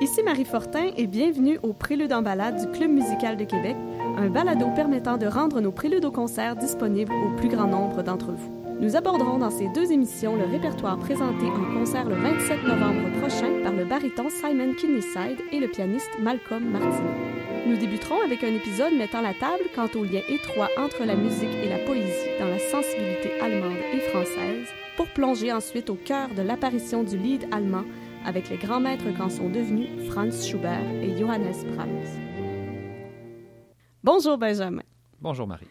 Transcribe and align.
Ici 0.00 0.22
Marie 0.22 0.46
Fortin 0.46 0.92
et 0.96 1.06
bienvenue 1.06 1.58
au 1.62 1.74
Prélude 1.74 2.14
en 2.14 2.22
balade 2.22 2.58
du 2.58 2.70
Club 2.70 2.90
musical 2.90 3.36
de 3.36 3.44
Québec, 3.44 3.76
un 4.16 4.30
balado 4.30 4.70
permettant 4.74 5.18
de 5.18 5.26
rendre 5.26 5.60
nos 5.60 5.72
préludes 5.72 6.06
au 6.06 6.10
concert 6.10 6.56
disponibles 6.56 7.12
au 7.12 7.36
plus 7.36 7.50
grand 7.50 7.66
nombre 7.66 8.02
d'entre 8.02 8.32
vous. 8.32 8.78
Nous 8.80 8.96
aborderons 8.96 9.36
dans 9.36 9.50
ces 9.50 9.68
deux 9.68 9.92
émissions 9.92 10.36
le 10.36 10.46
répertoire 10.46 10.98
présenté 10.98 11.44
en 11.44 11.78
concert 11.78 12.08
le 12.08 12.14
27 12.14 12.64
novembre 12.64 13.10
prochain 13.20 13.50
par 13.62 13.74
le 13.74 13.84
baryton 13.84 14.30
Simon 14.30 14.72
Kinneyside 14.72 15.44
et 15.52 15.60
le 15.60 15.68
pianiste 15.68 16.10
Malcolm 16.18 16.64
Martineau. 16.64 17.10
Nous 17.66 17.76
débuterons 17.76 18.22
avec 18.24 18.42
un 18.42 18.54
épisode 18.54 18.94
mettant 18.94 19.20
la 19.20 19.34
table 19.34 19.64
quant 19.74 19.88
au 19.94 20.04
lien 20.04 20.22
étroit 20.30 20.70
entre 20.78 21.04
la 21.04 21.14
musique 21.14 21.54
et 21.62 21.68
la 21.68 21.78
poésie 21.84 22.38
dans 22.40 22.48
la 22.48 22.58
sensibilité 22.58 23.38
allemande 23.42 23.76
et 23.92 24.00
française, 24.08 24.66
pour 24.96 25.08
plonger 25.08 25.52
ensuite 25.52 25.90
au 25.90 25.94
cœur 25.94 26.28
de 26.34 26.40
l'apparition 26.40 27.02
du 27.02 27.18
lead 27.18 27.46
allemand 27.52 27.84
avec 28.24 28.50
les 28.50 28.56
grands 28.56 28.80
maîtres 28.80 29.10
qu'en 29.16 29.30
sont 29.30 29.48
devenus 29.48 29.88
Franz 30.10 30.46
Schubert 30.46 30.88
et 31.02 31.16
Johannes 31.18 31.52
Brahms. 31.74 32.20
Bonjour 34.02 34.38
Benjamin. 34.38 34.82
Bonjour 35.20 35.46
Marie. 35.46 35.66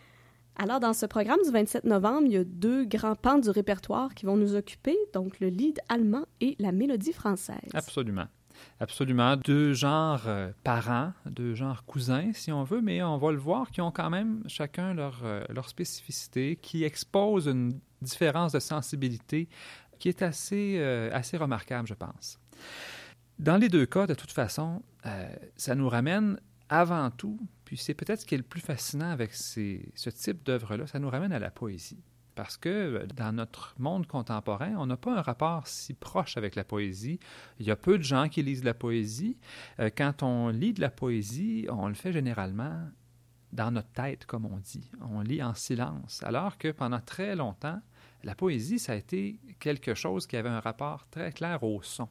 Alors, 0.62 0.82
dans 0.82 0.94
ce 0.94 1.06
programme 1.06 1.40
du 1.46 1.52
27 1.52 1.86
novembre, 1.86 2.24
il 2.26 2.34
y 2.34 2.38
a 2.38 2.44
deux 2.44 2.84
grands 2.84 3.16
pans 3.16 3.38
du 3.38 3.50
répertoire 3.50 4.14
qui 4.14 4.26
vont 4.26 4.36
nous 4.36 4.56
occuper, 4.56 4.98
donc 5.14 5.40
le 5.40 5.48
lead 5.48 5.80
allemand 5.88 6.26
et 6.42 6.58
la 6.60 6.74
mélodie 6.74 7.14
française. 7.14 7.70
Absolument. 7.74 8.26
Absolument. 8.82 9.38
Deux 9.38 9.72
genres 9.72 10.24
euh, 10.28 10.52
parents, 10.66 11.14
deux 11.26 11.56
genres 11.56 11.86
cousins, 11.86 12.32
si 12.34 12.52
on 12.52 12.66
veut, 12.66 12.82
mais 12.82 13.02
on 13.02 13.18
va 13.18 13.32
le 13.32 13.38
voir, 13.38 13.72
qui 13.72 13.80
ont 13.80 13.92
quand 13.92 14.10
même 14.10 14.44
chacun 14.48 14.94
leur, 14.94 15.22
euh, 15.24 15.44
leur 15.48 15.70
spécificité, 15.70 16.58
qui 16.62 16.84
exposent 16.84 17.48
une 17.48 17.80
différence 18.02 18.52
de 18.52 18.60
sensibilité 18.60 19.48
qui 20.00 20.10
est 20.10 20.22
assez, 20.22 20.78
euh, 20.80 21.10
assez 21.14 21.38
remarquable, 21.38 21.88
je 21.88 21.94
pense. 21.94 22.40
Dans 23.38 23.58
les 23.58 23.70
deux 23.70 23.86
cas, 23.86 24.08
de 24.08 24.14
toute 24.14 24.32
façon, 24.32 24.82
ça 25.56 25.74
nous 25.74 25.88
ramène 25.88 26.38
avant 26.68 27.10
tout, 27.10 27.40
puis 27.66 27.78
c'est 27.78 27.94
peut-être 27.94 28.22
ce 28.22 28.26
qui 28.26 28.36
est 28.36 28.40
le 28.40 28.44
plus 28.44 28.62
fascinant 28.62 29.10
avec 29.10 29.34
ces, 29.34 29.92
ce 29.96 30.10
type 30.10 30.44
d'œuvre-là, 30.44 30.88
ça 30.88 31.00
nous 31.00 31.10
ramène 31.10 31.32
à 31.32 31.40
la 31.40 31.52
poésie. 31.52 32.04
Parce 32.40 32.56
que 32.56 32.70
euh, 32.70 33.08
dans 33.18 33.34
notre 33.34 33.76
monde 33.80 34.08
contemporain, 34.08 34.74
on 34.78 34.86
n'a 34.86 34.96
pas 34.96 35.18
un 35.18 35.22
rapport 35.22 35.68
si 35.68 35.94
proche 35.94 36.38
avec 36.38 36.56
la 36.56 36.64
poésie. 36.64 37.20
Il 37.60 37.66
y 37.66 37.72
a 37.72 37.76
peu 37.76 37.98
de 37.98 38.04
gens 38.04 38.30
qui 38.30 38.44
lisent 38.44 38.64
la 38.64 38.74
poésie. 38.74 39.38
Euh, 39.80 39.90
quand 39.94 40.24
on 40.24 40.48
lit 40.48 40.72
de 40.72 40.80
la 40.80 40.90
poésie, 40.90 41.68
on 41.70 41.90
le 41.90 41.96
fait 41.96 42.14
généralement 42.14 42.88
dans 43.52 43.72
notre 43.72 43.92
tête, 43.92 44.26
comme 44.26 44.46
on 44.46 44.58
dit. 44.58 44.90
On 45.02 45.20
lit 45.20 45.44
en 45.44 45.54
silence. 45.54 46.24
Alors 46.24 46.58
que 46.58 46.72
pendant 46.72 47.02
très 47.02 47.36
longtemps, 47.36 47.82
la 48.24 48.36
poésie, 48.36 48.80
ça 48.80 48.94
a 48.94 48.96
été 48.96 49.40
quelque 49.60 49.94
chose 49.94 50.28
qui 50.28 50.36
avait 50.36 50.50
un 50.50 50.60
rapport 50.60 51.08
très 51.10 51.32
clair 51.32 51.64
au 51.64 51.82
son. 51.82 52.10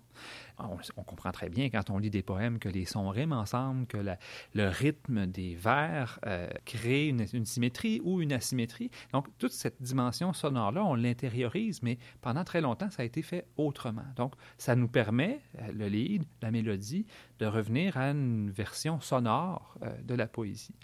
On, 0.59 1.03
comprend 1.05 1.31
très 1.31 1.48
bien 1.48 1.70
quand 1.70 1.91
on 1.91 1.98
lit 1.98 2.11
des 2.11 2.23
poèmes 2.23 2.59
que 2.59 2.69
les 2.69 2.84
sons 2.84 3.09
riment 3.11 3.33
ensemble, 3.33 3.87
que 3.87 3.98
le 3.98 4.69
rythme 4.69 5.27
des 5.27 5.55
vers 5.55 6.19
euh, 6.27 6.48
crée 6.65 7.09
une, 7.09 7.27
symétrie 7.45 8.00
ou 8.03 8.20
une 8.20 8.33
asymétrie. 8.33 8.91
Donc, 9.12 9.27
toute 9.39 9.53
cette 9.53 9.81
dimension 9.81 10.33
sonore-là, 10.33 10.84
on 10.84 10.95
l'intériorise, 10.95 11.83
mais 11.83 11.98
pendant 12.22 12.43
très 12.43 12.61
longtemps, 12.61 12.91
ça 12.91 13.03
a 13.03 13.05
été 13.05 13.22
fait 13.22 13.47
autrement. 13.56 14.06
Donc, 14.17 14.34
ça 14.56 14.75
nous 14.75 14.89
permet, 14.89 15.41
euh, 15.61 15.72
le 15.72 15.87
lead, 15.89 16.25
la 16.43 16.50
mélodie, 16.50 17.06
de 17.39 17.47
revenir 17.47 17.97
à 17.97 18.11
une 18.11 18.50
version 18.50 19.00
sonore 19.00 19.77
euh, 19.83 19.93
de 20.03 20.15
la 20.15 20.27
poésie. 20.27 20.75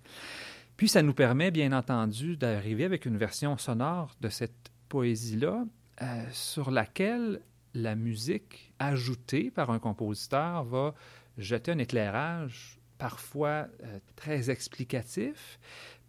Puis, 0.77 0.89
ça 0.89 1.03
nous 1.03 1.15
permet, 1.15 1.51
bien 1.51 1.73
entendu, 1.73 2.37
d'arriver 2.37 2.85
avec 2.85 3.07
une 3.07 3.17
version 3.17 3.59
sonore 3.59 4.15
de 4.21 4.29
cette 4.29 4.71
poésie-là, 4.89 5.65
euh, 6.03 6.25
sur 6.33 6.71
laquelle 6.71 7.41
la 7.75 7.95
musique 7.95 8.73
ajoutée 8.79 9.51
par 9.51 9.71
un 9.71 9.79
compositeur 9.79 10.65
va 10.65 10.95
jeter 11.39 11.73
un 11.73 11.79
éclairage 11.79 12.79
parfois 12.99 13.69
euh, 13.83 13.99
très 14.17 14.51
explicatif, 14.51 15.59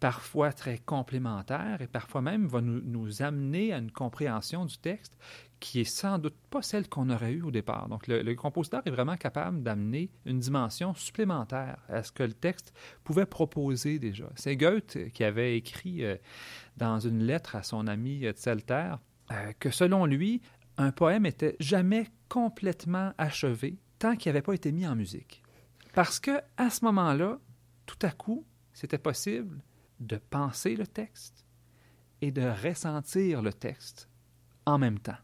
parfois 0.00 0.52
très 0.52 0.78
complémentaire 0.78 1.82
et 1.82 1.86
parfois 1.86 2.22
même 2.22 2.46
va 2.46 2.60
nous, 2.60 2.80
nous, 2.80 3.22
amener 3.22 3.72
à 3.72 3.78
une 3.78 3.90
compréhension 3.90 4.64
du 4.64 4.78
texte 4.78 5.16
qui 5.60 5.80
est 5.80 5.84
sans 5.84 6.18
doute 6.18 6.36
pas 6.50 6.62
celle 6.62 6.88
qu'on 6.88 7.08
aurait 7.10 7.32
eue 7.32 7.42
au 7.42 7.50
départ. 7.50 7.88
Donc 7.88 8.06
le, 8.06 8.34
compositeur 8.34 8.82
est 8.84 8.90
vraiment 8.90 9.16
capable 9.16 9.62
d'amener 9.62 10.10
une 10.24 10.38
dimension 10.38 10.94
supplémentaire 10.94 11.78
à 11.88 12.02
ce 12.02 12.12
que 12.12 12.22
le 12.22 12.34
texte 12.34 12.72
pouvait 13.04 13.26
proposer 13.26 13.98
déjà. 13.98 14.30
C'est 14.36 14.56
Goethe 14.56 15.10
qui 15.12 15.24
avait 15.24 15.56
écrit 15.56 16.04
euh, 16.04 16.16
dans 16.76 17.00
une 17.00 17.22
lettre 17.22 17.56
à 17.56 17.62
son 17.62 17.86
ami 17.86 18.24
Zelter 18.36 18.94
euh, 19.32 19.52
que 19.58 19.70
selon 19.70 20.04
lui, 20.04 20.42
un 20.76 20.92
poème 20.92 21.22
n'était 21.22 21.56
jamais 21.58 22.08
complètement 22.28 23.12
achevé 23.18 23.78
tant 23.98 24.16
qu'il 24.16 24.30
n'avait 24.30 24.42
pas 24.42 24.54
été 24.54 24.72
mis 24.72 24.86
en 24.86 24.94
musique. 24.94 25.42
Parce 25.94 26.20
que 26.20 26.42
à 26.58 26.68
ce 26.68 26.84
moment-là, 26.84 27.38
tout 27.86 27.98
à 28.02 28.10
coup, 28.10 28.44
c'était 28.72 28.98
possible 28.98 29.62
de 30.00 30.16
penser 30.16 30.76
le 30.76 30.86
texte 30.86 31.46
et 32.20 32.30
de 32.30 32.42
ressentir 32.42 33.40
le 33.40 33.52
texte 33.52 34.10
en 34.66 34.78
même 34.78 34.98
temps. 34.98 35.16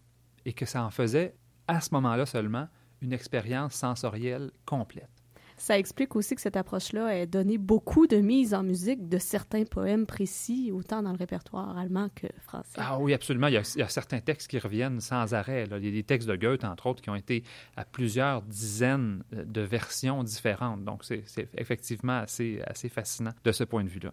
Et 0.44 0.52
que 0.52 0.66
ça 0.66 0.84
en 0.84 0.90
faisait, 0.90 1.34
à 1.68 1.80
ce 1.80 1.90
moment-là 1.92 2.26
seulement, 2.26 2.68
une 3.00 3.12
expérience 3.12 3.74
sensorielle 3.74 4.50
complète. 4.64 5.10
Ça 5.56 5.78
explique 5.78 6.16
aussi 6.16 6.34
que 6.34 6.40
cette 6.40 6.56
approche-là 6.56 7.16
ait 7.16 7.26
donné 7.26 7.56
beaucoup 7.56 8.08
de 8.08 8.16
mise 8.16 8.52
en 8.52 8.64
musique 8.64 9.08
de 9.08 9.18
certains 9.18 9.62
poèmes 9.62 10.06
précis, 10.06 10.72
autant 10.72 11.04
dans 11.04 11.12
le 11.12 11.16
répertoire 11.16 11.78
allemand 11.78 12.08
que 12.16 12.26
français. 12.42 12.78
Ah 12.78 12.98
oui, 12.98 13.14
absolument. 13.14 13.46
Il 13.46 13.54
y 13.54 13.82
a, 13.82 13.88
certains 13.88 14.20
textes 14.20 14.50
qui 14.50 14.58
reviennent 14.58 15.00
sans 15.00 15.34
arrêt. 15.34 15.68
Il 15.70 15.84
y 15.84 15.88
a 15.88 15.90
des 15.92 16.02
textes 16.02 16.28
de 16.28 16.34
Goethe, 16.34 16.64
entre 16.64 16.86
autres, 16.86 17.00
qui 17.00 17.10
ont 17.10 17.14
été 17.14 17.44
à 17.76 17.84
plusieurs 17.84 18.42
dizaines 18.42 19.22
de 19.30 19.60
versions 19.60 20.24
différentes. 20.24 20.84
Donc, 20.84 21.04
c'est 21.04 21.48
effectivement 21.56 22.18
assez, 22.18 22.60
assez 22.66 22.88
fascinant 22.88 23.32
de 23.44 23.52
ce 23.52 23.62
point 23.62 23.84
de 23.84 23.88
vue-là. 23.88 24.12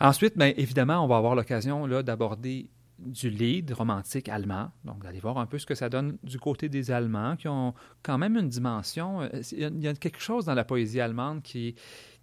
Ensuite, 0.00 0.38
bien, 0.38 0.54
évidemment, 0.56 1.04
on 1.04 1.06
va 1.06 1.18
avoir 1.18 1.34
l'occasion 1.34 1.86
d'aborder 2.02 2.70
du 2.98 3.30
lead 3.30 3.72
romantique 3.72 4.28
allemand, 4.28 4.70
donc 4.84 5.02
d'aller 5.02 5.20
voir 5.20 5.38
un 5.38 5.46
peu 5.46 5.58
ce 5.58 5.66
que 5.66 5.74
ça 5.74 5.88
donne 5.88 6.18
du 6.22 6.38
côté 6.38 6.68
des 6.68 6.90
Allemands, 6.90 7.36
qui 7.36 7.48
ont 7.48 7.74
quand 8.02 8.18
même 8.18 8.36
une 8.36 8.48
dimension. 8.48 9.22
Euh, 9.22 9.42
il 9.52 9.82
y 9.82 9.88
a 9.88 9.94
quelque 9.94 10.20
chose 10.20 10.44
dans 10.44 10.54
la 10.54 10.64
poésie 10.64 11.00
allemande 11.00 11.42
qui, 11.42 11.74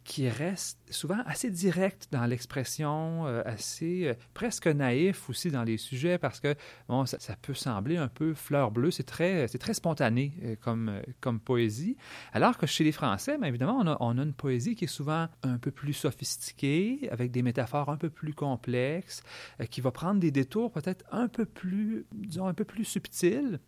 qui 0.10 0.28
reste 0.28 0.80
souvent 0.90 1.20
assez 1.28 1.52
direct 1.52 2.08
dans 2.12 2.26
l'expression, 2.26 3.28
euh, 3.28 3.44
assez 3.46 4.08
euh, 4.08 4.16
presque 4.34 4.66
naïf 4.66 5.30
aussi 5.30 5.52
dans 5.52 5.62
les 5.62 5.78
sujets 5.78 6.18
parce 6.18 6.40
que 6.40 6.56
bon, 6.88 7.06
ça, 7.06 7.36
peut 7.40 7.54
sembler 7.54 7.98
un 7.98 8.08
peu 8.08 8.34
fleur 8.34 8.72
bleue, 8.72 8.90
c'est 8.90 9.04
très, 9.04 9.48
très 9.48 9.76
spontané 9.76 10.34
euh, 10.42 10.56
comme, 10.60 11.00
comme 11.22 11.40
poésie. 11.40 11.96
Alors 12.34 12.58
que 12.58 12.66
chez 12.66 12.84
les 12.84 12.92
Français, 12.92 13.38
bien 13.38 13.50
évidemment, 13.50 13.78
on 13.80 13.86
a, 13.86 13.98
on 14.00 14.18
a, 14.18 14.24
une 14.24 14.34
poésie 14.34 14.76
qui 14.76 14.86
est 14.86 14.88
souvent 14.88 15.28
un 15.44 15.60
peu 15.60 15.70
plus 15.70 15.94
sophistiquée, 15.94 17.08
avec 17.12 17.30
des 17.30 17.44
métaphores 17.44 17.90
un 17.90 17.98
peu 17.98 18.10
plus 18.10 18.34
complexes, 18.34 19.22
qui 19.70 19.80
va 19.80 19.92
prendre 19.92 20.20
des 20.20 20.32
détours 20.32 20.72
peut-être 20.72 21.06
un 21.12 21.28
peu 21.28 21.46
plus, 21.46 22.08
disons, 22.14 22.48
un 22.48 22.56
peu 22.56 22.66
plus 22.66 22.84
subtils 22.84 23.60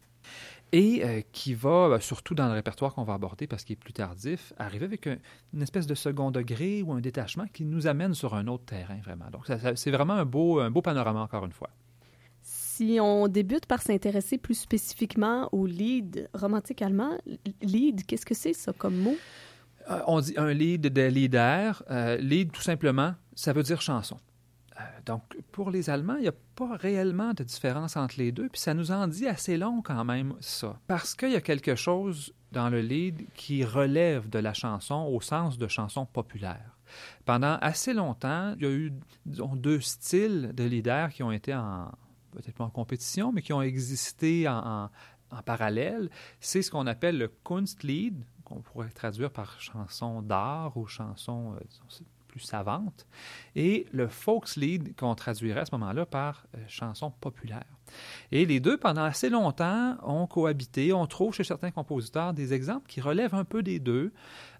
et 0.71 1.03
euh, 1.03 1.21
qui 1.31 1.53
va, 1.53 1.69
euh, 1.69 1.99
surtout 1.99 2.33
dans 2.33 2.47
le 2.47 2.53
répertoire 2.53 2.93
qu'on 2.93 3.03
va 3.03 3.13
aborder 3.13 3.47
parce 3.47 3.63
qu'il 3.63 3.73
est 3.73 3.79
plus 3.79 3.93
tardif, 3.93 4.53
arriver 4.57 4.85
avec 4.85 5.05
une 5.05 5.61
espèce 5.61 5.87
de 5.87 5.95
second 5.95 6.31
degré 6.31 6.81
ou 6.81 6.93
un 6.93 7.01
détachement 7.01 7.45
qui 7.51 7.65
nous 7.65 7.87
amène 7.87 8.13
sur 8.13 8.35
un 8.35 8.47
autre 8.47 8.65
terrain, 8.65 8.99
vraiment. 9.03 9.29
Donc, 9.31 9.45
c'est 9.75 9.91
vraiment 9.91 10.13
un 10.13 10.25
beau, 10.25 10.59
un 10.59 10.71
beau 10.71 10.81
panorama, 10.81 11.21
encore 11.21 11.45
une 11.45 11.51
fois. 11.51 11.69
Si 12.41 12.99
on 13.01 13.27
débute 13.27 13.65
par 13.65 13.81
s'intéresser 13.81 14.37
plus 14.37 14.55
spécifiquement 14.55 15.49
au 15.51 15.65
lead 15.65 16.29
romantique 16.33 16.81
allemand, 16.81 17.17
lead, 17.61 18.05
qu'est-ce 18.05 18.25
que 18.25 18.33
c'est 18.33 18.53
ça 18.53 18.73
comme 18.73 18.95
mot? 18.95 19.15
Euh, 19.89 19.99
on 20.07 20.21
dit 20.21 20.33
un 20.37 20.53
lead 20.53 20.81
de 20.81 21.01
leader. 21.01 21.83
lead, 22.19 22.51
tout 22.51 22.61
simplement, 22.61 23.13
ça 23.35 23.53
veut 23.53 23.63
dire 23.63 23.81
chanson. 23.81 24.17
Euh, 24.81 24.99
donc, 25.05 25.21
pour 25.51 25.71
les 25.71 25.89
Allemands, 25.89 26.15
il 26.15 26.23
n'y 26.23 26.27
a 26.27 26.33
pas 26.55 26.75
réellement 26.75 27.33
de 27.33 27.43
différence 27.43 27.97
entre 27.97 28.15
les 28.17 28.31
deux, 28.31 28.49
puis 28.49 28.59
ça 28.59 28.73
nous 28.73 28.91
en 28.91 29.07
dit 29.07 29.27
assez 29.27 29.57
long 29.57 29.81
quand 29.81 30.03
même, 30.05 30.33
ça. 30.39 30.79
Parce 30.87 31.15
qu'il 31.15 31.31
y 31.31 31.35
a 31.35 31.41
quelque 31.41 31.75
chose 31.75 32.33
dans 32.51 32.69
le 32.69 32.81
lead 32.81 33.25
qui 33.33 33.63
relève 33.63 34.29
de 34.29 34.39
la 34.39 34.53
chanson 34.53 35.09
au 35.11 35.21
sens 35.21 35.57
de 35.57 35.67
chanson 35.67 36.05
populaire. 36.05 36.77
Pendant 37.25 37.57
assez 37.61 37.93
longtemps, 37.93 38.53
il 38.57 38.63
y 38.63 38.65
a 38.65 38.71
eu 38.71 38.93
deux 39.25 39.79
styles 39.79 40.51
de 40.53 40.63
leader 40.63 41.09
qui 41.09 41.23
ont 41.23 41.31
été 41.31 41.55
en, 41.55 41.89
peut-être 42.31 42.55
pas 42.55 42.65
en 42.65 42.69
compétition, 42.69 43.31
mais 43.31 43.41
qui 43.41 43.53
ont 43.53 43.61
existé 43.61 44.47
en, 44.47 44.89
parallèle. 45.45 46.09
C'est 46.41 46.61
ce 46.61 46.69
qu'on 46.69 46.87
appelle 46.87 47.17
le 47.17 47.29
Kunstlied, 47.45 48.25
qu'on 48.43 48.61
pourrait 48.61 48.89
traduire 48.89 49.31
par 49.31 49.61
chanson 49.61 50.21
d'art 50.21 50.75
ou 50.75 50.85
chanson, 50.87 51.53
euh, 51.55 51.59
plus 52.31 52.39
savante, 52.39 53.05
et 53.55 53.85
le 53.91 54.07
folkslied 54.07 54.95
qu'on 54.95 55.13
traduirait 55.15 55.61
à 55.61 55.65
ce 55.65 55.75
moment-là 55.75 56.05
par 56.05 56.45
euh, 56.55 56.63
chanson 56.67 57.11
populaire. 57.11 57.65
Et 58.31 58.45
les 58.45 58.59
deux, 58.59 58.77
pendant 58.77 59.03
assez 59.03 59.29
longtemps, 59.29 59.97
ont 60.03 60.27
cohabité. 60.27 60.93
On 60.93 61.05
trouve 61.05 61.33
chez 61.33 61.43
certains 61.43 61.71
compositeurs 61.71 62.33
des 62.33 62.53
exemples 62.53 62.87
qui 62.87 63.01
relèvent 63.01 63.35
un 63.35 63.45
peu 63.45 63.63
des 63.63 63.79
deux. 63.79 64.11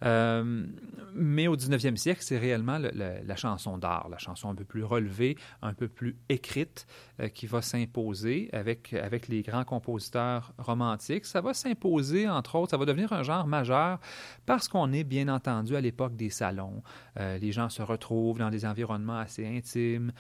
Euh, 0.03 0.65
mais 1.13 1.47
au 1.47 1.55
19e 1.55 1.95
siècle, 1.95 2.21
c'est 2.23 2.37
réellement 2.37 2.79
le, 2.79 2.91
la 2.93 3.35
chanson 3.35 3.77
d'art, 3.77 4.09
la 4.09 4.17
chanson 4.17 4.49
un 4.49 4.55
peu 4.55 4.63
plus 4.63 4.83
relevée, 4.83 5.37
un 5.61 5.73
peu 5.73 5.87
plus 5.87 6.17
écrite, 6.29 6.87
euh, 7.19 7.27
qui 7.27 7.45
va 7.45 7.61
s'imposer 7.61 8.49
avec, 8.51 8.93
avec 8.93 9.27
les 9.27 9.41
grands 9.41 9.63
compositeurs 9.63 10.53
romantiques. 10.57 11.25
Ça 11.25 11.41
va 11.41 11.53
s'imposer, 11.53 12.27
entre 12.27 12.55
autres, 12.55 12.71
ça 12.71 12.77
va 12.77 12.85
devenir 12.85 13.13
un 13.13 13.23
genre 13.23 13.47
majeur 13.47 13.99
parce 14.45 14.67
qu'on 14.67 14.91
est 14.91 15.03
bien 15.03 15.27
entendu 15.27 15.75
à 15.75 15.81
l'époque 15.81 16.15
des 16.15 16.29
salons. 16.29 16.81
Euh, 17.19 17.37
les 17.37 17.51
gens 17.51 17.69
se 17.69 17.81
retrouvent 17.81 18.39
dans 18.39 18.49
des 18.49 18.65
environnements 18.65 19.19
assez 19.19 19.45
intimes 19.45 20.11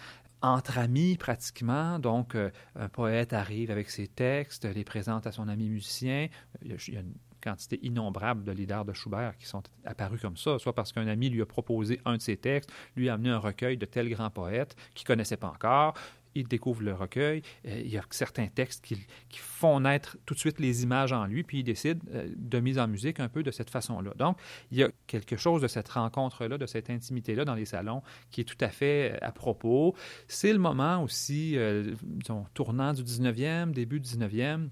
entre 0.41 0.77
amis 0.77 1.17
pratiquement. 1.17 1.99
Donc, 1.99 2.35
un 2.75 2.89
poète 2.89 3.33
arrive 3.33 3.71
avec 3.71 3.89
ses 3.89 4.07
textes, 4.07 4.65
les 4.65 4.83
présente 4.83 5.27
à 5.27 5.31
son 5.31 5.47
ami 5.47 5.69
musicien. 5.69 6.27
Il 6.63 6.71
y 6.71 6.97
a 6.97 7.01
une 7.01 7.13
quantité 7.41 7.79
innombrable 7.81 8.43
de 8.43 8.51
leaders 8.51 8.85
de 8.85 8.93
Schubert 8.93 9.37
qui 9.37 9.45
sont 9.45 9.63
apparus 9.83 10.21
comme 10.21 10.37
ça, 10.37 10.59
soit 10.59 10.73
parce 10.73 10.93
qu'un 10.93 11.07
ami 11.07 11.29
lui 11.29 11.41
a 11.41 11.45
proposé 11.45 11.99
un 12.05 12.17
de 12.17 12.21
ses 12.21 12.37
textes, 12.37 12.71
lui 12.95 13.09
a 13.09 13.15
amené 13.15 13.29
un 13.29 13.39
recueil 13.39 13.77
de 13.77 13.85
tel 13.85 14.09
grand 14.09 14.29
poète 14.29 14.75
qu'il 14.93 15.03
ne 15.05 15.07
connaissait 15.07 15.37
pas 15.37 15.47
encore, 15.47 15.95
il 16.35 16.47
découvre 16.47 16.81
le 16.81 16.93
recueil, 16.93 17.41
euh, 17.65 17.81
il 17.83 17.91
y 17.91 17.97
a 17.97 18.03
certains 18.09 18.47
textes 18.47 18.83
qui, 18.83 18.97
font 19.31 19.81
naître 19.81 20.17
tout 20.25 20.33
de 20.33 20.39
suite 20.39 20.59
les 20.59 20.81
images 20.83 21.13
en 21.13 21.25
lui, 21.25 21.43
puis 21.43 21.59
il 21.59 21.63
décide 21.63 22.01
euh, 22.13 22.27
de 22.35 22.59
mise 22.59 22.79
en 22.79 22.87
musique 22.87 23.19
un 23.19 23.29
peu 23.29 23.43
de 23.43 23.51
cette 23.51 23.69
façon-là. 23.69 24.11
Donc, 24.17 24.37
il 24.71 24.79
y 24.79 24.83
a 24.83 24.89
quelque 25.05 25.37
chose 25.37 25.61
de 25.61 25.67
cette 25.67 25.89
rencontre-là, 25.89 26.57
de 26.57 26.65
cette 26.65 26.89
intimité-là 26.89 27.45
dans 27.45 27.53
les 27.53 27.65
salons 27.65 28.01
qui 28.31 28.41
est 28.41 28.45
tout 28.45 28.57
à 28.59 28.69
fait 28.69 29.11
euh, 29.13 29.17
à 29.21 29.31
propos. 29.31 29.95
C'est 30.27 30.51
le 30.51 30.59
moment 30.59 31.03
aussi, 31.03 31.57
disons, 32.03 32.45
tournant 32.53 32.93
du 32.93 33.03
19e, 33.03 33.71
début 33.71 33.99
du 33.99 34.09
19e, 34.09 34.69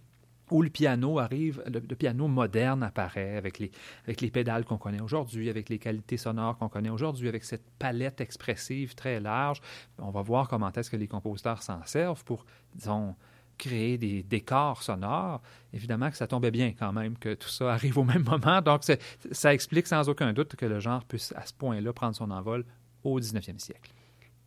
où 0.52 0.62
le 0.62 0.70
piano 0.70 1.20
arrive, 1.20 1.64
le, 1.66 1.80
piano 1.96 2.28
moderne 2.28 2.84
apparaît 2.84 3.38
avec 3.38 3.60
les, 3.60 3.72
avec 4.04 4.22
les 4.22 4.32
pédales 4.32 4.66
qu'on 4.66 4.78
connaît 4.78 5.02
aujourd'hui, 5.02 5.50
avec 5.50 5.70
les 5.70 5.80
qualités 5.80 6.18
sonores 6.18 6.58
qu'on 6.58 6.70
connaît 6.70 6.90
aujourd'hui, 6.90 7.28
avec 7.28 7.44
cette 7.44 7.70
palette 7.78 8.22
expressive 8.22 8.96
très 8.96 9.20
large. 9.20 9.62
On 9.98 10.12
va 10.12 10.22
voir 10.22 10.48
comment 10.48 10.72
est-ce 10.72 10.90
que 10.90 10.98
les 10.98 11.08
compositeurs 11.08 11.62
s'en 11.62 11.84
servent 11.86 12.24
pour, 12.24 12.46
disons, 12.76 13.16
créer 13.58 13.98
des 13.98 14.24
décors 14.24 14.82
sonores. 14.82 15.42
Évidemment 15.74 16.10
que 16.10 16.18
ça 16.18 16.26
tombait 16.26 16.50
bien 16.50 16.74
quand 16.78 16.94
même 16.94 17.18
que 17.18 17.36
tout 17.36 17.50
ça 17.50 17.74
arrive 17.74 17.98
au 17.98 18.04
même 18.04 18.24
moment. 18.24 18.62
Donc, 18.62 18.84
ça 19.32 19.54
explique 19.54 19.86
sans 19.86 20.10
aucun 20.10 20.34
doute 20.34 20.56
que 20.56 20.66
le 20.66 20.80
genre 20.80 21.04
puisse 21.06 21.34
à 21.36 21.46
ce 21.46 21.54
point-là 21.54 21.94
prendre 21.94 22.16
son 22.16 22.32
envol 22.32 22.66
au 23.04 23.20
19e 23.20 23.60
siècle. 23.60 23.92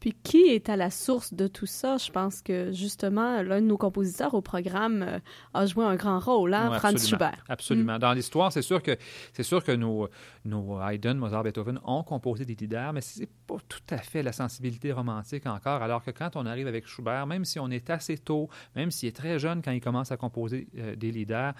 Puis 0.02 0.16
qui 0.24 0.48
est 0.48 0.68
à 0.68 0.74
la 0.74 0.90
source 0.90 1.32
de 1.32 1.46
tout 1.46 1.66
ça? 1.66 1.96
Je 1.96 2.10
pense 2.10 2.42
que 2.42 2.72
justement, 2.72 3.40
l'un 3.40 3.60
de 3.60 3.66
nos 3.66 3.78
compositeurs 3.78 4.34
au 4.34 4.40
programme 4.40 5.04
euh, 5.04 5.20
a 5.54 5.64
joué 5.64 5.84
un 5.84 5.94
grand 5.94 6.18
rôle, 6.18 6.54
hein, 6.54 6.72
Franz 6.72 7.06
Schubert. 7.06 7.44
Absolument. 7.48 7.94
Mm. 7.94 7.98
Dans 8.00 8.12
l'histoire, 8.12 8.50
c'est 8.50 8.62
sûr 8.62 8.82
que 8.82 8.96
c'est 9.32 9.44
sûr 9.44 9.62
que 9.62 9.70
nos, 9.70 10.08
nos 10.44 10.80
Haydn, 10.80 11.18
Mozart, 11.18 11.44
Beethoven 11.44 11.78
ont 11.84 12.02
composé 12.02 12.44
des 12.44 12.56
leaders, 12.56 12.92
mais 12.92 13.00
c'est 13.00 13.30
pas 13.46 13.58
tout 13.68 13.78
à 13.90 13.98
fait 13.98 14.24
la 14.24 14.32
sensibilité 14.32 14.90
romantique 14.90 15.46
encore. 15.46 15.82
Alors 15.82 16.02
que 16.02 16.10
quand 16.10 16.34
on 16.34 16.46
arrive 16.46 16.66
avec 16.66 16.88
Schubert, 16.88 17.28
même 17.28 17.44
si 17.44 17.60
on 17.60 17.70
est 17.70 17.88
assez 17.88 18.18
tôt, 18.18 18.48
même 18.74 18.90
s'il 18.90 19.08
est 19.08 19.16
très 19.16 19.38
jeune 19.38 19.62
quand 19.62 19.70
il 19.70 19.80
commence 19.80 20.10
à 20.10 20.16
composer 20.16 20.66
euh, 20.78 20.96
des 20.96 21.12
leaders, 21.12 21.54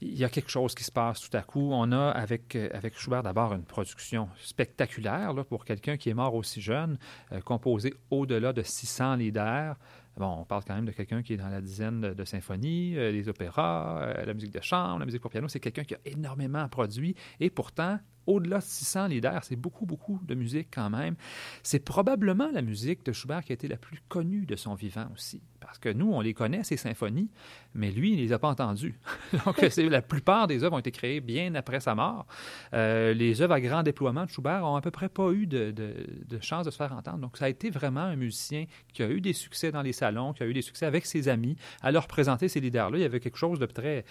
il 0.00 0.16
y 0.16 0.24
a 0.24 0.28
quelque 0.28 0.50
chose 0.50 0.74
qui 0.74 0.84
se 0.84 0.92
passe 0.92 1.20
tout 1.20 1.36
à 1.36 1.42
coup. 1.42 1.70
On 1.72 1.90
a 1.92 2.10
avec, 2.10 2.54
euh, 2.54 2.68
avec 2.72 2.98
Schubert 2.98 3.22
d'abord 3.22 3.52
une 3.52 3.64
production 3.64 4.28
spectaculaire 4.38 5.32
là, 5.32 5.44
pour 5.44 5.64
quelqu'un 5.64 5.96
qui 5.96 6.08
est 6.08 6.14
mort 6.14 6.34
aussi 6.34 6.60
jeune, 6.60 6.98
euh, 7.32 7.40
composé 7.40 7.94
au-delà 8.10 8.52
de 8.52 8.62
600 8.62 9.16
leaders. 9.16 9.76
Bon, 10.16 10.38
on 10.40 10.44
parle 10.44 10.64
quand 10.64 10.74
même 10.74 10.86
de 10.86 10.92
quelqu'un 10.92 11.22
qui 11.22 11.34
est 11.34 11.36
dans 11.36 11.48
la 11.48 11.60
dizaine 11.60 12.00
de, 12.00 12.24
symphonies, 12.24 12.96
euh, 12.96 13.12
les 13.12 13.28
opéras, 13.28 14.24
la 14.24 14.34
musique 14.34 14.52
de 14.52 14.60
chambre, 14.60 14.98
la 14.98 15.06
musique 15.06 15.20
pour 15.20 15.30
piano. 15.30 15.48
C'est 15.48 15.60
quelqu'un 15.60 15.84
qui 15.84 15.94
a 15.94 16.00
énormément 16.04 16.68
produit 16.68 17.14
et 17.38 17.50
pourtant, 17.50 17.98
au-delà 18.28 18.58
de 18.58 18.64
600 18.64 19.08
leaders, 19.08 19.42
c'est 19.42 19.56
beaucoup, 19.56 19.86
beaucoup 19.86 20.20
de 20.22 20.34
musique 20.34 20.68
quand 20.70 20.90
même. 20.90 21.16
C'est 21.62 21.78
probablement 21.78 22.50
la 22.52 22.60
musique 22.60 23.04
de 23.04 23.12
Schubert 23.12 23.42
qui 23.42 23.52
a 23.52 23.54
été 23.54 23.68
la 23.68 23.78
plus 23.78 24.02
connue 24.08 24.44
de 24.44 24.54
son 24.54 24.74
vivant 24.74 25.08
aussi. 25.14 25.40
Parce 25.60 25.78
que 25.78 25.88
nous, 25.88 26.12
on 26.12 26.20
les 26.20 26.34
connaît, 26.34 26.62
ces 26.62 26.76
symphonies, 26.76 27.30
mais 27.74 27.90
lui, 27.90 28.10
il 28.10 28.16
ne 28.16 28.22
les 28.22 28.32
a 28.32 28.38
pas 28.38 28.48
entendues. 28.48 28.98
Donc, 29.46 29.60
la 29.78 30.02
plupart 30.02 30.46
des 30.46 30.62
œuvres 30.62 30.76
ont 30.76 30.78
été 30.78 30.90
créées 30.90 31.20
bien 31.20 31.54
après 31.54 31.80
sa 31.80 31.94
mort. 31.94 32.26
Euh, 32.74 33.14
les 33.14 33.40
œuvres 33.40 33.54
à 33.54 33.60
grand 33.60 33.82
déploiement 33.82 34.24
de 34.24 34.30
Schubert 34.30 34.64
ont 34.64 34.76
à 34.76 34.82
peu 34.82 34.90
près 34.90 35.08
pas 35.08 35.30
eu 35.32 35.46
de, 35.46 35.70
de, 35.72 36.40
chance 36.40 36.66
de 36.66 36.70
se 36.70 36.76
faire 36.76 36.92
entendre. 36.92 37.18
Donc, 37.18 37.38
ça 37.38 37.46
a 37.46 37.48
été 37.48 37.70
vraiment 37.70 38.02
un 38.02 38.16
musicien 38.16 38.66
qui 38.92 39.02
a 39.02 39.08
eu 39.08 39.22
des 39.22 39.32
succès 39.32 39.72
dans 39.72 39.82
les 39.82 39.92
salons, 39.92 40.34
qui 40.34 40.42
a 40.42 40.46
eu 40.46 40.52
des 40.52 40.62
succès 40.62 40.84
avec 40.84 41.06
ses 41.06 41.28
amis, 41.28 41.56
à 41.80 41.90
leur 41.90 42.06
présenter 42.06 42.48
ces 42.48 42.60
leaders-là. 42.60 42.98
Il 42.98 43.00
y 43.00 43.04
avait 43.04 43.20
quelque 43.20 43.38
chose 43.38 43.58
de 43.58 43.66
très 43.66 44.04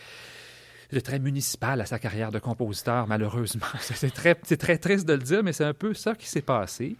de 0.92 1.00
très 1.00 1.20
municipal 1.20 1.82
à 1.82 1.86
sa 1.86 2.00
carrière 2.00 2.32
de 2.32 2.40
compositeur, 2.40 3.08
malheureusement. 3.08 3.66
C'est 3.80 4.14
très, 4.14 4.36
très 4.36 4.78
triste 4.78 5.08
de 5.08 5.14
le 5.14 5.20
dire, 5.20 5.44
mais 5.44 5.54
c'est 5.54 5.66
un 5.66 5.74
peu 5.74 5.94
ça 5.94 6.16
qui 6.16 6.28
s'est 6.28 6.42
passé. 6.42 6.96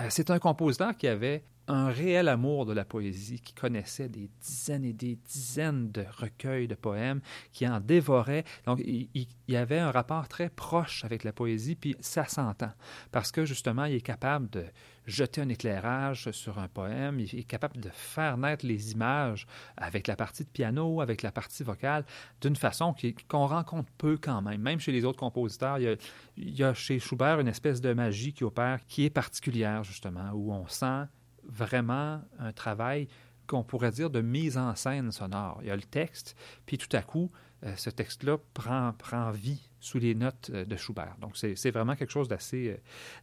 Euh, 0.00 0.06
c'est 0.08 0.30
un 0.30 0.38
compositeur 0.38 0.96
qui 0.96 1.06
avait 1.06 1.42
un 1.70 1.88
réel 1.88 2.28
amour 2.28 2.66
de 2.66 2.72
la 2.72 2.84
poésie, 2.84 3.40
qui 3.40 3.54
connaissait 3.54 4.08
des 4.08 4.28
dizaines 4.40 4.84
et 4.84 4.92
des 4.92 5.16
dizaines 5.16 5.92
de 5.92 6.04
recueils 6.16 6.66
de 6.66 6.74
poèmes, 6.74 7.20
qui 7.52 7.66
en 7.66 7.80
dévorait. 7.80 8.44
Donc, 8.66 8.80
il, 8.84 9.26
y 9.48 9.56
avait 9.56 9.78
un 9.78 9.90
rapport 9.90 10.26
très 10.28 10.48
proche 10.48 11.04
avec 11.04 11.24
la 11.24 11.32
poésie, 11.32 11.76
puis 11.76 11.96
ça 12.00 12.24
s'entend, 12.26 12.72
parce 13.12 13.30
que 13.30 13.44
justement, 13.44 13.84
il 13.84 13.94
est 13.94 14.00
capable 14.00 14.50
de 14.50 14.64
jeter 15.06 15.40
un 15.40 15.48
éclairage 15.48 16.30
sur 16.30 16.58
un 16.58 16.68
poème, 16.68 17.20
il 17.20 17.38
est 17.38 17.44
capable 17.44 17.80
de 17.80 17.90
faire 17.90 18.36
naître 18.36 18.66
les 18.66 18.92
images 18.92 19.46
avec 19.76 20.06
la 20.06 20.16
partie 20.16 20.44
de 20.44 20.48
piano, 20.48 21.00
avec 21.00 21.22
la 21.22 21.32
partie 21.32 21.62
vocale, 21.62 22.04
d'une 22.40 22.56
façon 22.56 22.94
qu'on 23.28 23.46
rencontre 23.46 23.90
peu 23.96 24.18
quand 24.20 24.42
même. 24.42 24.60
Même 24.60 24.80
chez 24.80 24.92
les 24.92 25.04
autres 25.04 25.18
compositeurs, 25.18 25.78
il 25.78 25.84
y, 25.84 25.88
a, 25.88 25.96
il 26.36 26.58
y 26.58 26.62
a 26.62 26.74
chez 26.74 26.98
Schubert 26.98 27.40
une 27.40 27.48
espèce 27.48 27.80
de 27.80 27.92
magie 27.92 28.32
qui 28.32 28.44
opère, 28.44 28.80
qui 28.86 29.04
est 29.04 29.10
particulière, 29.10 29.82
justement, 29.84 30.30
où 30.32 30.52
on 30.52 30.66
sent 30.68 31.06
vraiment 31.44 32.22
un 32.38 32.52
travail 32.52 33.08
qu'on 33.46 33.64
pourrait 33.64 33.90
dire 33.90 34.10
de 34.10 34.20
mise 34.20 34.56
en 34.56 34.74
scène 34.76 35.10
sonore. 35.10 35.58
Il 35.62 35.68
y 35.68 35.70
a 35.70 35.76
le 35.76 35.82
texte, 35.82 36.36
puis 36.66 36.78
tout 36.78 36.94
à 36.96 37.02
coup, 37.02 37.30
euh, 37.66 37.74
ce 37.76 37.90
texte-là 37.90 38.38
prend, 38.54 38.92
prend 38.96 39.30
vie 39.32 39.68
sous 39.80 39.98
les 39.98 40.14
notes 40.14 40.50
euh, 40.54 40.64
de 40.64 40.76
Schubert. 40.76 41.16
Donc, 41.20 41.36
c'est 41.36 41.70
vraiment 41.70 41.94
quelque 41.94 42.12
chose 42.12 42.28
euh, 42.54 42.76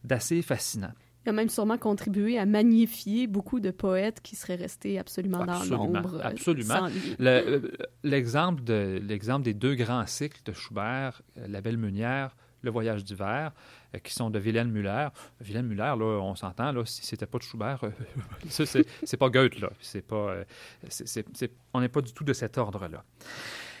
d'assez 0.04 0.42
fascinant. 0.42 0.92
Il 1.26 1.30
a 1.30 1.32
même 1.32 1.48
sûrement 1.48 1.78
contribué 1.78 2.38
à 2.38 2.46
magnifier 2.46 3.26
beaucoup 3.26 3.58
de 3.58 3.70
poètes 3.70 4.20
qui 4.22 4.36
seraient 4.36 4.54
restés 4.54 4.98
absolument, 4.98 5.44
dans 5.44 5.64
l'ombre. 5.64 6.20
Absolument. 6.22 6.88
L'exemple 8.04 8.62
des 8.62 9.54
deux 9.54 9.74
grands 9.74 10.06
cycles 10.06 10.40
de 10.44 10.52
Schubert, 10.52 11.20
La 11.36 11.60
Belle 11.60 11.76
Meunière, 11.76 12.36
Le 12.62 12.70
Voyage 12.70 13.04
d'hiver, 13.04 13.52
euh, 13.94 13.98
qui 13.98 14.12
sont 14.12 14.30
de 14.30 14.38
Wilhelm 14.38 14.70
Müller. 14.70 15.08
Wilhelm 15.40 15.66
Müller, 15.66 15.94
là, 15.98 16.20
on 16.20 16.34
s'entend, 16.34 16.72
là, 16.72 16.84
si 16.84 17.04
c'était 17.04 17.26
pas 17.26 17.38
de 17.38 17.42
Schubert, 17.44 17.84
euh, 17.84 17.90
c'est 19.04 19.16
pas 19.16 19.30
Goethe, 19.30 19.60
là. 19.60 19.70
C'est 19.80 20.02
pas, 20.02 20.16
euh, 20.16 20.44
on 21.72 21.80
n'est 21.80 21.88
pas 21.88 22.00
du 22.00 22.12
tout 22.12 22.24
de 22.24 22.32
cet 22.32 22.58
ordre-là. 22.58 23.04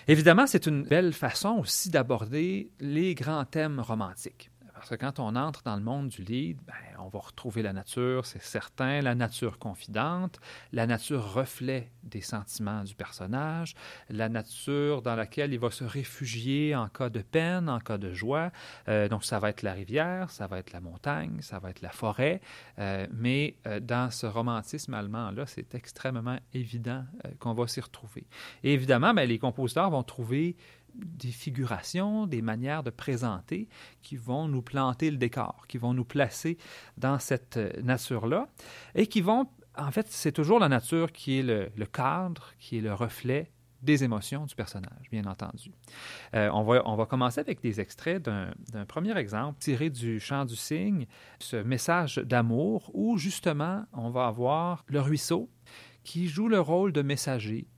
Évidemment, 0.06 0.46
c'est 0.46 0.66
une 0.66 0.84
belle 0.84 1.12
façon 1.12 1.58
aussi 1.58 1.90
d'aborder 1.90 2.70
les 2.80 3.14
grands 3.14 3.44
thèmes 3.44 3.80
romantiques. 3.80 4.50
Parce 4.78 4.90
que 4.90 4.94
quand 4.94 5.18
on 5.18 5.34
entre 5.34 5.62
dans 5.64 5.74
le 5.74 5.82
monde 5.82 6.08
du 6.08 6.22
lead, 6.22 6.58
ben, 6.64 6.74
on 7.00 7.08
va 7.08 7.18
retrouver 7.18 7.62
la 7.62 7.72
nature, 7.72 8.24
c'est 8.24 8.42
certain, 8.42 9.00
la 9.00 9.16
nature 9.16 9.58
confidente, 9.58 10.38
la 10.72 10.86
nature 10.86 11.32
reflet 11.32 11.90
des 12.04 12.20
sentiments 12.20 12.84
du 12.84 12.94
personnage, 12.94 13.74
la 14.08 14.28
nature 14.28 15.02
dans 15.02 15.16
laquelle 15.16 15.52
il 15.52 15.58
va 15.58 15.70
se 15.70 15.84
réfugier 15.84 16.76
en 16.76 16.88
cas 16.88 17.10
de 17.10 17.20
peine, 17.20 17.68
en 17.68 17.80
cas 17.80 17.98
de 17.98 18.12
joie. 18.12 18.52
Euh, 18.88 19.08
donc 19.08 19.24
ça 19.24 19.40
va 19.40 19.50
être 19.50 19.62
la 19.62 19.72
rivière, 19.72 20.30
ça 20.30 20.46
va 20.46 20.58
être 20.58 20.72
la 20.72 20.80
montagne, 20.80 21.38
ça 21.40 21.58
va 21.58 21.70
être 21.70 21.82
la 21.82 21.90
forêt. 21.90 22.40
Euh, 22.78 23.06
mais 23.12 23.56
euh, 23.66 23.80
dans 23.80 24.10
ce 24.12 24.26
romantisme 24.26 24.94
allemand-là, 24.94 25.46
c'est 25.46 25.74
extrêmement 25.74 26.38
évident 26.54 27.04
qu'on 27.40 27.52
va 27.52 27.66
s'y 27.66 27.80
retrouver. 27.80 28.26
Et 28.62 28.74
évidemment, 28.74 29.12
ben, 29.12 29.28
les 29.28 29.38
compositeurs 29.40 29.90
vont 29.90 30.04
trouver 30.04 30.56
des 30.94 31.30
figurations, 31.30 32.26
des 32.26 32.42
manières 32.42 32.82
de 32.82 32.90
présenter 32.90 33.68
qui 34.02 34.16
vont 34.16 34.48
nous 34.48 34.62
planter 34.62 35.10
le 35.10 35.16
décor, 35.16 35.64
qui 35.68 35.78
vont 35.78 35.94
nous 35.94 36.04
placer 36.04 36.58
dans 36.96 37.18
cette 37.18 37.56
euh, 37.56 37.70
nature-là 37.82 38.48
et 38.94 39.06
qui 39.06 39.20
vont, 39.20 39.48
en 39.76 39.90
fait, 39.90 40.06
c'est 40.08 40.32
toujours 40.32 40.58
la 40.58 40.68
nature 40.68 41.12
qui 41.12 41.38
est 41.38 41.42
le, 41.42 41.86
cadre, 41.86 42.52
qui 42.58 42.78
est 42.78 42.80
le 42.80 42.94
reflet 42.94 43.50
des 43.82 44.02
émotions 44.02 44.44
du 44.44 44.56
personnage, 44.56 45.08
bien 45.12 45.24
entendu. 45.24 45.70
Euh, 46.34 46.50
on, 46.52 46.64
va, 46.64 46.82
on 46.84 46.96
va 46.96 47.06
commencer 47.06 47.40
avec 47.40 47.60
des 47.60 47.80
extraits 47.80 48.20
d'un 48.20 48.84
premier 48.88 49.16
exemple 49.16 49.60
tiré 49.60 49.88
du 49.88 50.18
chant 50.18 50.44
du 50.44 50.56
cygne, 50.56 51.06
ce 51.38 51.56
message 51.56 52.16
d'amour 52.16 52.90
où 52.92 53.18
justement 53.18 53.84
on 53.92 54.10
va 54.10 54.26
avoir 54.26 54.84
le 54.88 55.00
ruisseau 55.00 55.48
qui 56.02 56.26
joue 56.26 56.48
le 56.48 56.58
rôle 56.58 56.92
de 56.92 57.02
messager 57.02 57.68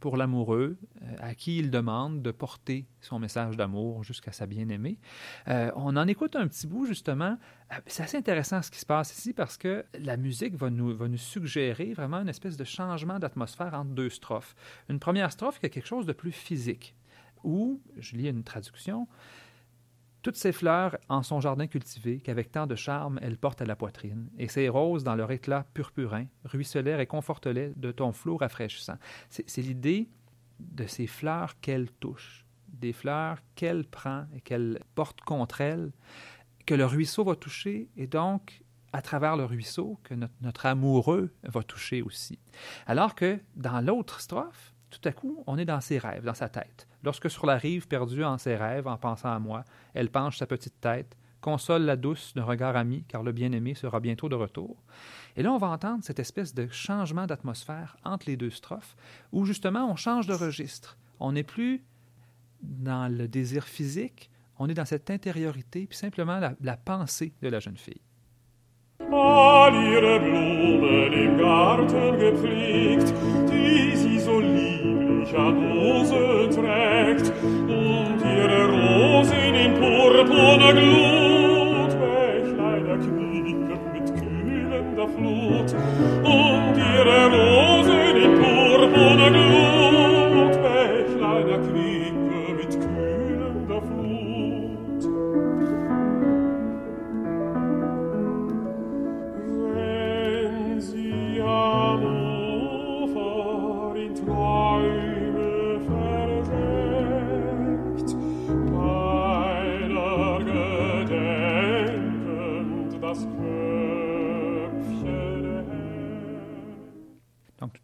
pour 0.00 0.16
l'amoureux 0.16 0.76
à 1.18 1.34
qui 1.34 1.58
il 1.58 1.70
demande 1.70 2.22
de 2.22 2.30
porter 2.30 2.86
son 3.00 3.18
message 3.18 3.56
d'amour 3.56 4.04
jusqu'à 4.04 4.32
sa 4.32 4.46
bien-aimée. 4.46 4.98
on 5.46 5.96
en 5.96 6.06
écoute 6.06 6.36
un 6.36 6.46
petit 6.48 6.66
bout 6.66 6.86
justement. 6.86 7.38
C'est 7.86 8.02
assez 8.02 8.16
intéressant 8.16 8.62
ce 8.62 8.70
qui 8.70 8.78
se 8.78 8.86
passe 8.86 9.16
ici 9.16 9.32
parce 9.32 9.56
que 9.56 9.84
la 9.98 10.16
musique 10.16 10.54
va 10.54 10.70
nous, 10.70 10.96
va 10.96 11.08
nous 11.08 11.16
suggérer 11.16 11.92
vraiment 11.94 12.18
une 12.18 12.28
espèce 12.28 12.56
de 12.56 12.64
changement 12.64 13.18
d'atmosphère 13.18 13.74
entre 13.74 13.90
deux 13.90 14.10
strophes. 14.10 14.54
Une 14.88 14.98
première 14.98 15.32
strophe 15.32 15.58
qui 15.58 15.66
a 15.66 15.68
quelque 15.68 15.86
chose 15.86 16.06
de 16.06 16.12
plus 16.12 16.32
physique, 16.32 16.94
où, 17.42 17.80
je 17.98 18.16
lis 18.16 18.28
une 18.28 18.44
traduction, 18.44 19.06
toutes 20.24 20.36
ces 20.36 20.52
fleurs 20.52 20.96
en 21.10 21.22
son 21.22 21.38
jardin 21.38 21.66
cultivé, 21.66 22.18
qu'avec 22.18 22.50
tant 22.50 22.66
de 22.66 22.74
charme 22.74 23.20
elle 23.20 23.36
porte 23.36 23.60
à 23.60 23.66
la 23.66 23.76
poitrine, 23.76 24.30
et 24.38 24.48
ces 24.48 24.70
roses 24.70 25.04
dans 25.04 25.14
leur 25.14 25.30
éclat 25.30 25.66
purpurin, 25.74 26.24
ruisselèrent 26.46 27.00
et 27.00 27.06
confortelaient 27.06 27.74
de 27.76 27.92
ton 27.92 28.10
flot 28.12 28.38
rafraîchissant. 28.38 28.96
C'est 29.28 29.62
l'idée 29.62 30.08
de 30.58 30.86
ces 30.86 31.06
fleurs 31.06 31.60
qu'elle 31.60 31.90
touche, 31.90 32.46
des 32.68 32.94
fleurs 32.94 33.38
qu'elle 33.54 33.84
prend 33.84 34.24
et 34.34 34.40
qu'elle 34.40 34.80
porte 34.94 35.20
contre 35.20 35.60
elle, 35.60 35.92
que 36.64 36.74
le 36.74 36.86
ruisseau 36.86 37.22
va 37.24 37.36
toucher, 37.36 37.90
et 37.98 38.06
donc 38.06 38.62
à 38.94 39.02
travers 39.02 39.36
le 39.36 39.44
ruisseau 39.44 40.00
que 40.04 40.14
notre, 40.14 40.34
notre 40.40 40.64
amoureux 40.64 41.34
va 41.42 41.62
toucher 41.62 42.00
aussi. 42.00 42.38
Alors 42.86 43.14
que 43.14 43.38
dans 43.56 43.82
l'autre 43.82 44.22
strophe, 44.22 44.74
tout 44.88 45.06
à 45.06 45.12
coup, 45.12 45.44
on 45.46 45.58
est 45.58 45.66
dans 45.66 45.82
ses 45.82 45.98
rêves, 45.98 46.24
dans 46.24 46.34
sa 46.34 46.48
tête. 46.48 46.88
Lorsque 47.04 47.30
sur 47.30 47.44
la 47.44 47.58
rive, 47.58 47.86
perdue 47.86 48.24
en 48.24 48.38
ses 48.38 48.56
rêves, 48.56 48.86
en 48.86 48.96
pensant 48.96 49.32
à 49.32 49.38
moi, 49.38 49.64
elle 49.92 50.10
penche 50.10 50.38
sa 50.38 50.46
petite 50.46 50.80
tête, 50.80 51.16
console 51.42 51.82
la 51.82 51.96
douce 51.96 52.32
d'un 52.34 52.44
regard 52.44 52.76
ami, 52.76 53.04
car 53.06 53.22
le 53.22 53.32
bien-aimé 53.32 53.74
sera 53.74 54.00
bientôt 54.00 54.30
de 54.30 54.34
retour. 54.34 54.82
Et 55.36 55.42
là, 55.42 55.52
on 55.52 55.58
va 55.58 55.66
entendre 55.66 56.02
cette 56.02 56.18
espèce 56.18 56.54
de 56.54 56.66
changement 56.68 57.26
d'atmosphère 57.26 57.98
entre 58.04 58.24
les 58.28 58.38
deux 58.38 58.48
strophes, 58.48 58.96
où 59.32 59.44
justement 59.44 59.86
on 59.90 59.96
change 59.96 60.26
de 60.26 60.32
registre. 60.32 60.96
On 61.20 61.32
n'est 61.32 61.42
plus 61.42 61.84
dans 62.62 63.14
le 63.14 63.28
désir 63.28 63.64
physique, 63.64 64.30
on 64.58 64.70
est 64.70 64.74
dans 64.74 64.86
cette 64.86 65.10
intériorité, 65.10 65.86
puis 65.86 65.98
simplement 65.98 66.40
la, 66.58 66.76
pensée 66.78 67.34
de 67.42 67.48
la 67.48 67.60
jeune 67.60 67.76
fille. 67.76 68.00
Schadose 75.26 76.48
trägt 76.50 77.32
und 77.42 78.20
ihre 78.22 78.62
Rosen 78.68 79.54
in 79.54 79.74
purpurner 79.74 80.72
Glut 80.72 81.92
Bächlein 81.98 82.86
erquicket 82.86 83.82
mit 83.92 84.06
kühlender 84.20 85.08
Flut. 85.08 85.74
Und 86.22 86.76
ihre 86.76 87.26
Rosen 87.30 87.63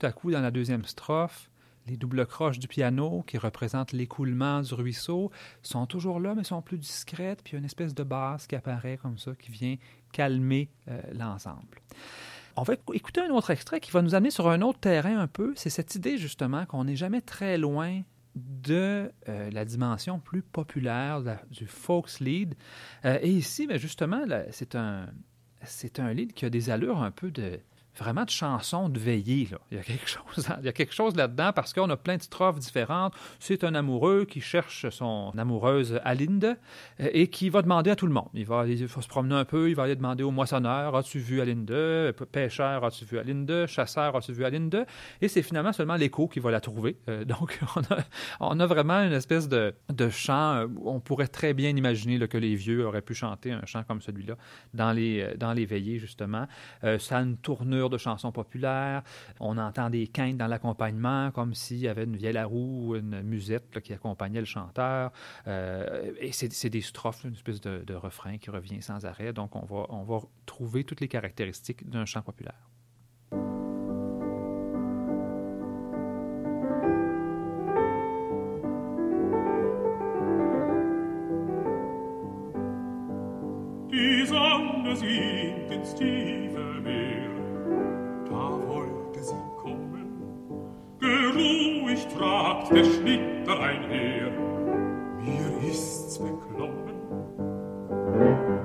tout 0.01 0.07
à 0.07 0.13
coup, 0.13 0.31
dans 0.31 0.41
la 0.41 0.51
deuxième 0.51 0.85
strophe, 0.85 1.51
les 1.87 1.97
doubles 1.97 2.27
croches 2.27 2.59
du 2.59 2.69
piano 2.69 3.23
qui 3.27 3.37
représentent 3.37 3.93
l'écoulement 3.93 4.63
du 4.63 4.73
ruisseau 4.75 5.31
sont 5.63 5.87
toujours 5.87 6.21
là, 6.21 6.35
mais 6.35 6.45
sont 6.45 6.63
plus 6.63 6.79
discrètes, 6.79 7.43
puis 7.43 7.53
il 7.53 7.55
y 7.55 7.57
a 7.57 7.59
une 7.59 7.65
espèce 7.65 7.95
de 7.95 8.03
basse 8.03 8.47
qui 8.47 8.55
apparaît 8.57 8.97
comme 8.97 9.19
ça, 9.19 9.33
qui 9.35 9.51
vient 9.51 9.77
calmer 10.13 10.71
euh, 10.89 11.01
l'ensemble. 11.13 11.83
On 12.57 12.63
va 12.63 12.75
écou- 12.75 12.95
écouter 12.95 13.21
un 13.21 13.31
autre 13.31 13.51
extrait 13.51 13.81
qui 13.81 13.91
va 13.91 14.03
nous 14.03 14.15
amener 14.15 14.31
sur 14.31 14.49
un 14.49 14.63
autre 14.63 14.79
terrain 14.79 15.19
un 15.19 15.27
peu. 15.27 15.53
C'est 15.57 15.71
cette 15.71 15.95
idée 15.95 16.17
justement 16.17 16.65
qu'on 16.67 16.85
n'est 16.85 16.97
jamais 16.97 17.21
très 17.21 17.59
loin 17.59 18.03
de 18.35 19.11
euh, 19.29 19.51
la 19.51 19.65
dimension 19.65 20.19
plus 20.19 20.43
populaire 20.43 21.23
du 21.51 21.67
folks 21.67 22.21
lead. 22.21 22.55
Euh, 23.05 23.19
et 23.23 23.31
ici, 23.31 23.67
ben, 23.67 23.79
justement, 23.79 24.23
c'est 24.51 24.75
un, 24.75 25.09
c'est 25.65 25.99
un 25.99 26.13
lead 26.13 26.33
qui 26.33 26.45
a 26.45 26.51
des 26.51 26.71
allures 26.71 27.03
un 27.03 27.11
peu 27.11 27.31
de 27.31 27.59
vraiment 27.99 28.25
de 28.25 28.31
chansons 28.31 28.89
de 28.89 28.99
veillée. 28.99 29.49
Là. 29.51 29.59
Il, 29.71 29.77
y 29.77 29.81
a 29.81 29.83
quelque 29.83 30.09
chose, 30.09 30.49
il 30.61 30.67
y 30.67 30.69
a 30.69 30.73
quelque 30.73 30.95
chose 30.95 31.17
là-dedans 31.17 31.53
parce 31.55 31.73
qu'on 31.73 31.89
a 31.91 31.97
plein 31.97 32.17
de 32.17 32.23
strophes 32.23 32.59
différentes. 32.59 33.15
C'est 33.39 33.65
un 33.65 33.75
amoureux 33.75 34.25
qui 34.25 34.41
cherche 34.41 34.89
son 34.91 35.33
amoureuse 35.37 36.01
Alinde 36.05 36.57
euh, 37.01 37.11
et 37.13 37.29
qui 37.29 37.49
va 37.49 37.63
demander 37.63 37.91
à 37.91 37.97
tout 37.97 38.07
le 38.07 38.13
monde. 38.13 38.29
Il 38.35 38.47
va, 38.47 38.65
se 38.67 39.09
promener 39.09 39.35
un 39.35 39.45
peu, 39.45 39.69
il 39.69 39.75
va 39.75 39.85
aller 39.85 39.97
demander 39.97 40.23
au 40.23 40.31
moissonneur 40.31 40.95
As-tu 40.97 41.19
vu 41.19 41.41
Alinde? 41.41 42.15
Pêcheur, 42.33 42.85
as-tu 42.85 43.05
vu 43.05 43.19
Alinde? 43.19 43.67
Chasseur, 43.67 44.17
as-tu 44.17 44.33
vu 44.33 44.45
Alinde? 44.45 44.87
Et 45.21 45.29
c'est 45.29 45.43
finalement 45.43 45.73
seulement 45.73 45.97
l'écho 45.97 46.29
qui 46.29 46.41
va 46.41 46.51
la 46.51 46.61
trouver. 46.61 46.97
Euh, 47.09 47.25
donc, 47.31 47.61
on 47.77 47.81
a, 47.95 47.99
on 48.41 48.61
a 48.61 48.67
vraiment 48.67 49.03
une 49.03 49.13
espèce 49.13 49.49
de, 49.49 49.75
de 49.89 50.09
chant. 50.09 50.55
euh, 50.55 50.67
On 50.85 51.01
pourrait 51.01 51.29
très 51.29 51.55
bien 51.55 51.71
imaginer 51.71 52.19
que 52.29 52.39
les 52.39 52.55
vieux 52.55 52.87
auraient 52.87 53.03
pu 53.03 53.15
chanter 53.15 53.53
un 53.53 53.65
chant 53.67 53.83
comme 53.85 54.01
celui-là 54.01 54.37
dans 54.75 54.93
les, 54.93 55.35
dans 55.39 55.53
les 55.53 55.65
veillées, 55.65 55.99
justement. 55.99 56.47
Ça 56.99 57.19
a 57.19 57.23
une 57.23 57.37
de 57.89 57.99
chansons 57.99 58.33
populaires. 58.33 59.03
On 59.39 59.57
entend 59.59 59.91
des 59.91 60.07
quintes 60.07 60.37
dans 60.37 60.47
l'accompagnement, 60.47 61.31
comme 61.31 61.55
s'il 61.55 61.79
y 61.79 61.89
avait 61.89 62.05
une 62.05 62.17
vieille 62.17 62.37
à 62.37 62.47
roue 62.47 62.89
ou 62.89 62.97
une 62.97 63.23
musette 63.23 63.81
qui 63.81 63.93
accompagnait 63.93 64.41
le 64.41 64.47
chanteur. 64.47 65.13
Euh, 65.47 66.13
et 66.19 66.33
c'est 66.33 66.71
des 66.71 66.81
strophes, 66.81 67.25
une 67.25 67.35
espèce 67.35 67.61
de, 67.61 67.95
refrain 67.95 68.39
qui 68.39 68.51
revient 68.51 68.83
sans 68.83 69.05
arrêt. 69.05 69.33
Donc, 69.33 69.57
on 69.57 69.65
va, 69.65 69.87
on 69.91 70.05
va 70.05 70.21
trouver 70.47 70.85
toutes 70.85 71.01
les 71.01 71.09
caractéristiques 71.09 71.89
d'un 71.89 72.05
chant 72.05 72.23
populaire. 72.23 72.71
Die 83.91 84.25
Sonne 84.25 84.87
ins 84.87 85.95
tiefe 85.95 86.57
Meer, 86.85 87.40
mich 92.01 92.15
tragt 92.17 92.71
der 92.71 92.85
Schnitter 92.85 93.61
einher. 93.61 94.31
Mir 95.21 95.71
ist's 95.71 96.19
beklommen. 96.19 96.95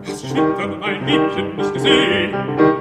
Hast 0.06 0.28
Schnitter 0.28 0.68
mein 0.80 1.06
Liebchen 1.06 1.56
nicht 1.56 1.74
gesehen? 1.74 2.75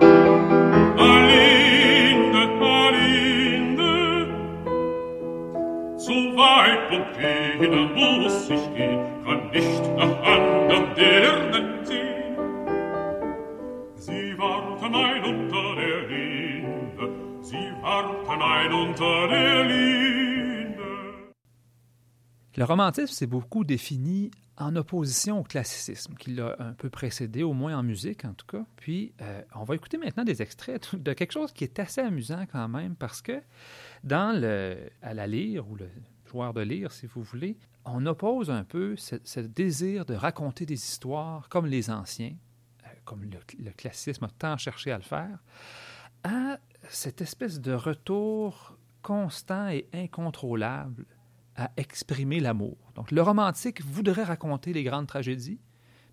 Le 22.84 22.88
romantisme 22.88 23.14
s'est 23.14 23.26
beaucoup 23.26 23.64
défini 23.64 24.30
en 24.58 24.76
opposition 24.76 25.40
au 25.40 25.42
classicisme, 25.42 26.12
qui 26.16 26.34
l'a 26.34 26.54
un 26.58 26.74
peu 26.74 26.90
précédé, 26.90 27.42
au 27.42 27.54
moins 27.54 27.78
en 27.78 27.82
musique 27.82 28.26
en 28.26 28.34
tout 28.34 28.44
cas. 28.44 28.66
Puis, 28.76 29.14
euh, 29.22 29.40
on 29.54 29.64
va 29.64 29.74
écouter 29.74 29.96
maintenant 29.96 30.22
des 30.22 30.42
extraits 30.42 30.94
de 30.94 31.12
quelque 31.14 31.32
chose 31.32 31.50
qui 31.54 31.64
est 31.64 31.78
assez 31.78 32.02
amusant 32.02 32.44
quand 32.52 32.68
même, 32.68 32.94
parce 32.94 33.22
que 33.22 33.40
dans 34.02 34.38
le, 34.38 34.90
à 35.00 35.14
la 35.14 35.26
lyre, 35.26 35.66
ou 35.70 35.76
le 35.76 35.88
joueur 36.26 36.52
de 36.52 36.60
lyre, 36.60 36.92
si 36.92 37.06
vous 37.06 37.22
voulez, 37.22 37.56
on 37.86 38.04
oppose 38.04 38.50
un 38.50 38.64
peu 38.64 38.96
ce, 38.96 39.16
ce 39.24 39.40
désir 39.40 40.04
de 40.04 40.12
raconter 40.12 40.66
des 40.66 40.74
histoires 40.74 41.48
comme 41.48 41.64
les 41.64 41.88
anciens, 41.88 42.36
euh, 42.84 42.88
comme 43.06 43.22
le, 43.22 43.38
le 43.64 43.70
classicisme 43.70 44.26
a 44.26 44.30
tant 44.38 44.58
cherché 44.58 44.92
à 44.92 44.98
le 44.98 45.04
faire, 45.04 45.38
à 46.22 46.58
cette 46.90 47.22
espèce 47.22 47.62
de 47.62 47.72
retour 47.72 48.76
constant 49.00 49.68
et 49.68 49.88
incontrôlable 49.94 51.06
à 51.56 51.70
exprimer 51.76 52.40
l'amour. 52.40 52.76
Donc 52.94 53.10
le 53.10 53.22
romantique 53.22 53.82
voudrait 53.84 54.24
raconter 54.24 54.72
les 54.72 54.84
grandes 54.84 55.06
tragédies, 55.06 55.60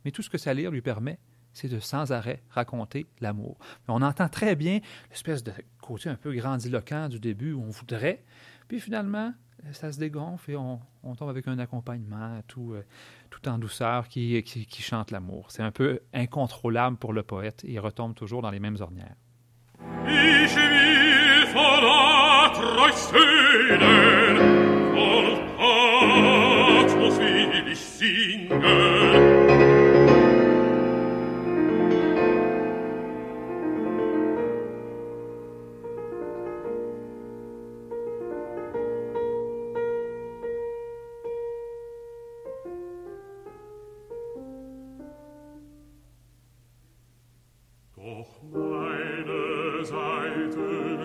mais 0.05 0.11
tout 0.11 0.21
ce 0.21 0.29
que 0.29 0.37
sa 0.37 0.53
lyre 0.53 0.71
lui 0.71 0.81
permet, 0.81 1.19
c'est 1.53 1.67
de 1.67 1.79
sans 1.79 2.11
arrêt 2.11 2.41
raconter 2.49 3.07
l'amour. 3.19 3.57
On 3.87 4.01
entend 4.01 4.29
très 4.29 4.55
bien 4.55 4.79
l'espèce 5.09 5.43
de 5.43 5.51
côté 5.81 6.09
un 6.09 6.15
peu 6.15 6.33
grandiloquent 6.33 7.09
du 7.09 7.19
début 7.19 7.53
où 7.53 7.61
on 7.61 7.69
voudrait, 7.69 8.23
puis 8.67 8.79
finalement, 8.79 9.33
ça 9.73 9.91
se 9.91 9.99
dégonfle 9.99 10.51
et 10.51 10.55
on, 10.55 10.79
on 11.03 11.15
tombe 11.15 11.29
avec 11.29 11.47
un 11.47 11.59
accompagnement 11.59 12.41
tout, 12.47 12.73
euh, 12.73 12.83
tout 13.29 13.47
en 13.47 13.57
douceur 13.57 14.07
qui, 14.07 14.41
qui, 14.43 14.81
chante 14.81 15.11
l'amour. 15.11 15.51
C'est 15.51 15.63
un 15.63 15.71
peu 15.71 15.99
incontrôlable 16.13 16.97
pour 16.97 17.13
le 17.13 17.23
poète 17.23 17.63
et 17.63 17.73
il 17.73 17.79
retombe 17.79 18.15
toujours 18.15 18.41
dans 18.41 18.51
les 18.51 18.59
mêmes 18.59 18.77
ornières. 18.79 19.15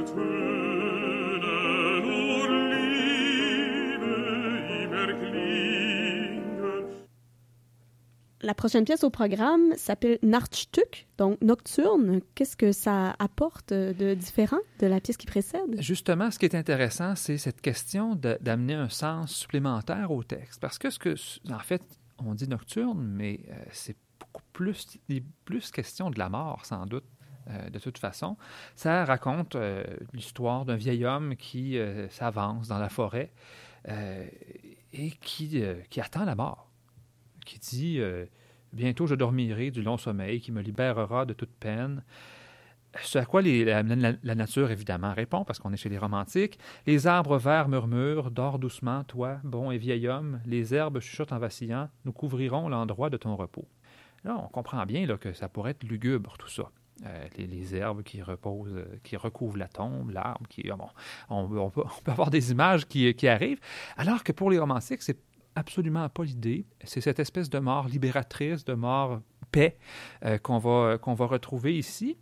Töne 0.07 2.01
nur 2.07 2.49
Liebe 2.71 4.15
immer 4.85 5.13
glied. 5.13 5.86
La 8.47 8.55
prochaine 8.55 8.85
pièce 8.85 9.03
au 9.03 9.11
programme 9.11 9.75
s'appelle 9.77 10.21
Nachtstück, 10.23 11.09
donc 11.19 11.41
nocturne. 11.43 12.21
Qu'est-ce 12.37 12.57
que 12.57 12.71
ça 12.71 13.17
apporte 13.19 13.73
de 13.73 14.15
différent 14.15 14.61
de 14.79 14.87
la 14.87 15.01
pièce 15.01 15.17
qui 15.17 15.27
précède? 15.27 15.81
Justement, 15.81 16.31
ce 16.31 16.39
qui 16.39 16.45
est 16.45 16.55
intéressant, 16.55 17.17
c'est 17.17 17.39
cette 17.39 17.61
question 17.61 18.15
d'amener 18.15 18.75
un 18.75 18.89
sens 18.89 19.33
supplémentaire 19.33 20.13
au 20.13 20.23
texte. 20.23 20.61
Parce 20.61 20.79
que, 20.79 20.91
ce 20.91 21.01
que, 21.01 21.17
en 21.51 21.59
fait, 21.59 21.83
on 22.25 22.35
dit 22.35 22.47
nocturne, 22.47 23.03
mais 23.03 23.41
euh, 23.51 23.55
c'est 23.73 23.97
beaucoup 24.21 24.45
plus, 24.53 25.01
question 25.73 26.11
de 26.11 26.19
la 26.21 26.29
mort, 26.29 26.67
sans 26.67 26.87
doute. 26.87 27.03
euh, 27.51 27.69
de 27.69 27.81
toute 27.81 27.99
façon, 27.99 28.37
ça 28.77 29.05
raconte 29.05 29.57
euh, 29.57 29.83
l'histoire 30.13 30.65
d'un 30.65 30.77
vieil 30.77 31.05
homme 31.05 31.35
qui 31.35 31.81
s'avance 32.11 32.69
dans 32.69 32.79
la 32.79 32.91
forêt 32.91 33.33
et 34.93 35.11
qui, 35.21 35.61
qui 35.91 36.01
attend 36.01 36.25
la 36.25 36.37
mort, 36.37 36.66
qui 37.47 37.59
dit 37.59 37.97
euh, 38.01 38.27
Bientôt 38.73 39.07
je 39.07 39.15
dormirai 39.15 39.71
du 39.71 39.83
long 39.83 39.97
sommeil 39.97 40.41
qui 40.41 40.53
me 40.53 40.61
libérera 40.61 41.25
de 41.25 41.33
toute 41.33 41.55
peine. 41.59 42.05
Ce 43.03 43.19
à 43.19 43.25
quoi 43.25 43.43
la, 43.43 43.83
nature, 43.83 44.71
évidemment, 44.71 45.13
répond, 45.13 45.45
parce 45.45 45.59
qu'on 45.59 45.73
est 45.73 45.77
chez 45.77 45.89
les 45.89 45.99
romantiques. 45.99 46.59
Les 46.87 47.07
arbres 47.07 47.37
verts 47.37 47.69
murmurent, 47.69 48.31
dors 48.31 48.59
doucement, 48.59 49.05
toi, 49.05 49.39
bon 49.45 49.71
et 49.71 49.79
vieil 49.79 50.09
homme, 50.09 50.41
les 50.47 50.75
herbes 50.75 51.01
chuchotent 51.01 51.33
en 51.33 51.39
vacillant, 51.39 51.89
nous 52.05 52.13
couvrirons 52.13 52.69
l'endroit 52.69 53.11
de 53.11 53.17
ton 53.17 53.37
repos. 53.37 53.69
Là, 54.25 54.39
on 54.43 54.49
comprend 54.49 54.85
bien 54.87 55.07
là, 55.07 55.19
que 55.19 55.33
ça 55.33 55.49
pourrait 55.49 55.73
être 55.73 55.85
lugubre, 55.85 56.37
tout 56.39 56.49
ça. 56.49 56.71
Euh, 57.05 57.29
les, 57.37 57.75
herbes 57.75 58.03
qui 58.03 58.23
reposent, 58.23 58.75
euh, 58.75 58.99
qui 59.05 59.19
recouvrent 59.19 59.59
la 59.59 59.69
tombe, 59.69 60.11
l'arbre 60.11 60.49
qui. 60.49 60.71
ah 60.71 60.77
bon, 60.77 60.89
on, 61.29 61.45
on 61.59 61.71
peut, 61.71 61.83
on 61.85 62.03
peut 62.03 62.11
avoir 62.11 62.31
des 62.31 62.51
images 62.51 62.87
qui, 62.87 63.15
qui 63.15 63.29
arrivent, 63.29 63.61
alors 63.99 64.25
que 64.25 64.33
pour 64.33 64.51
les 64.51 64.59
romantiques, 64.59 65.03
c'est 65.03 65.19
absolument 65.57 66.09
pas 66.09 66.23
l'idée. 66.23 66.67
C'est 66.85 67.01
cette 67.01 67.19
espèce 67.19 67.51
de 67.51 67.59
mort 67.59 67.89
libératrice, 67.89 68.65
de 68.65 68.75
mort 68.75 69.21
paix 69.51 69.77
euh, 70.25 70.39
qu'on 70.39 70.59
va, 70.59 70.97
va 70.97 71.27
retrouver 71.27 71.77
ici. 71.77 72.17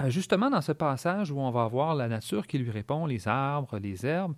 Euh, 0.00 0.10
Justement, 0.10 0.50
dans 0.50 0.60
ce 0.60 0.72
passage 0.72 1.30
où 1.30 1.38
on 1.38 1.50
va 1.50 1.66
voir 1.68 1.94
la 1.94 2.08
nature 2.08 2.46
qui 2.46 2.58
lui 2.58 2.70
répond, 2.70 3.06
les 3.06 3.28
arbres, 3.28 3.78
les 3.78 4.04
herbes, 4.04 4.34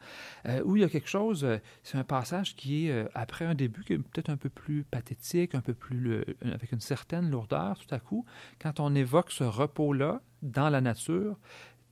euh, 0.46 0.62
où 0.64 0.76
il 0.76 0.82
y 0.82 0.84
a 0.84 0.88
quelque 0.88 1.08
chose, 1.08 1.46
c'est 1.82 1.96
un 1.96 2.04
passage 2.04 2.54
qui 2.54 2.88
est, 2.88 3.06
après 3.14 3.46
un 3.46 3.54
début, 3.54 3.82
qui 3.82 3.94
est 3.94 3.98
peut-être 3.98 4.30
un 4.30 4.36
peu 4.36 4.50
plus 4.50 4.84
pathétique, 4.84 5.54
un 5.54 5.60
peu 5.60 5.74
plus, 5.74 6.22
avec 6.42 6.70
une 6.72 6.80
certaine 6.80 7.30
lourdeur, 7.30 7.78
tout 7.78 7.94
à 7.94 7.98
coup, 7.98 8.26
quand 8.60 8.78
on 8.78 8.94
évoque 8.94 9.30
ce 9.30 9.44
repos-là 9.44 10.20
dans 10.42 10.68
la 10.68 10.82
nature, 10.82 11.38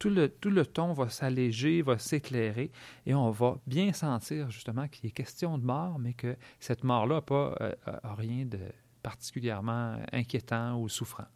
tout 0.02 0.50
le, 0.50 0.66
ton 0.66 0.92
va 0.92 1.09
s'alléger, 1.09 1.82
va 1.82 1.99
s'éclairer, 1.99 2.71
et 3.06 3.14
on 3.14 3.30
va 3.30 3.59
bien 3.66 3.92
sentir 3.92 4.50
justement 4.50 4.88
qu'il 4.88 5.09
est 5.09 5.12
question 5.12 5.59
de 5.59 5.64
mort, 5.64 5.99
mais 5.99 6.14
que 6.14 6.37
cette 6.59 6.82
mort-là 6.82 7.23
n'a 7.28 7.37
euh, 7.37 7.73
rien 8.16 8.44
de 8.44 8.59
particulièrement 9.02 9.97
inquiétant 10.12 10.78
ou 10.80 10.88
souffrant. 10.88 11.26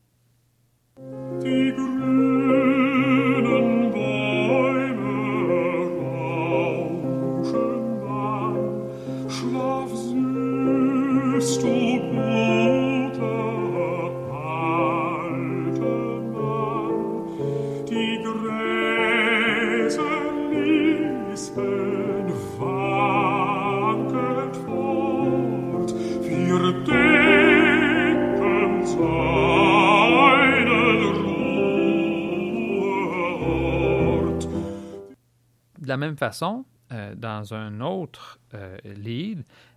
La 35.97 36.07
même 36.07 36.17
façon, 36.17 36.65
euh, 36.93 37.15
dans 37.15 37.55
un 37.55 37.81
autre 37.81 38.39
euh, 38.55 38.79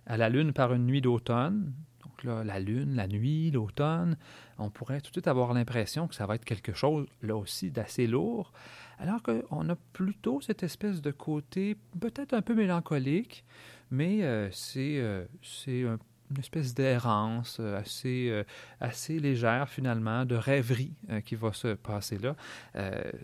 à 0.06 0.16
la 0.16 0.28
lune 0.28 0.52
par 0.52 0.72
une 0.74 0.86
nuit 0.86 1.00
d'automne, 1.00 1.72
donc 2.02 2.24
là, 2.24 2.44
la 2.44 2.60
lune, 2.60 2.94
la 2.94 3.06
nuit, 3.08 3.50
l'automne, 3.50 4.16
on 4.58 4.70
pourrait 4.70 5.00
tout 5.00 5.10
de 5.10 5.14
suite 5.14 5.28
avoir 5.28 5.54
l'impression 5.54 6.06
que 6.08 6.14
ça 6.14 6.26
va 6.26 6.34
être 6.34 6.44
quelque 6.44 6.72
chose, 6.74 7.06
là 7.22 7.36
aussi, 7.36 7.70
d'assez 7.70 8.06
lourd, 8.06 8.52
alors 8.98 9.22
qu'on 9.22 9.68
a 9.70 9.76
plutôt 9.92 10.40
cette 10.40 10.62
espèce 10.62 11.00
de 11.00 11.10
côté 11.10 11.76
peut-être 12.00 12.34
un 12.34 12.42
peu 12.42 12.54
mélancolique, 12.54 13.44
mais 13.90 14.22
euh, 14.22 14.50
c'est 14.52 14.98
euh, 14.98 15.24
c'est 15.42 15.84
un- 15.84 15.98
une 16.30 16.38
espèce 16.38 16.74
d'errance 16.74 17.58
euh, 17.60 17.78
assez, 17.78 18.28
euh, 18.30 18.44
assez 18.80 19.18
légère 19.18 19.68
finalement, 19.68 20.24
de 20.24 20.36
rêverie 20.36 20.94
euh, 21.10 21.20
qui 21.20 21.34
va 21.34 21.52
se 21.52 21.74
passer 21.74 22.18
là. 22.18 22.36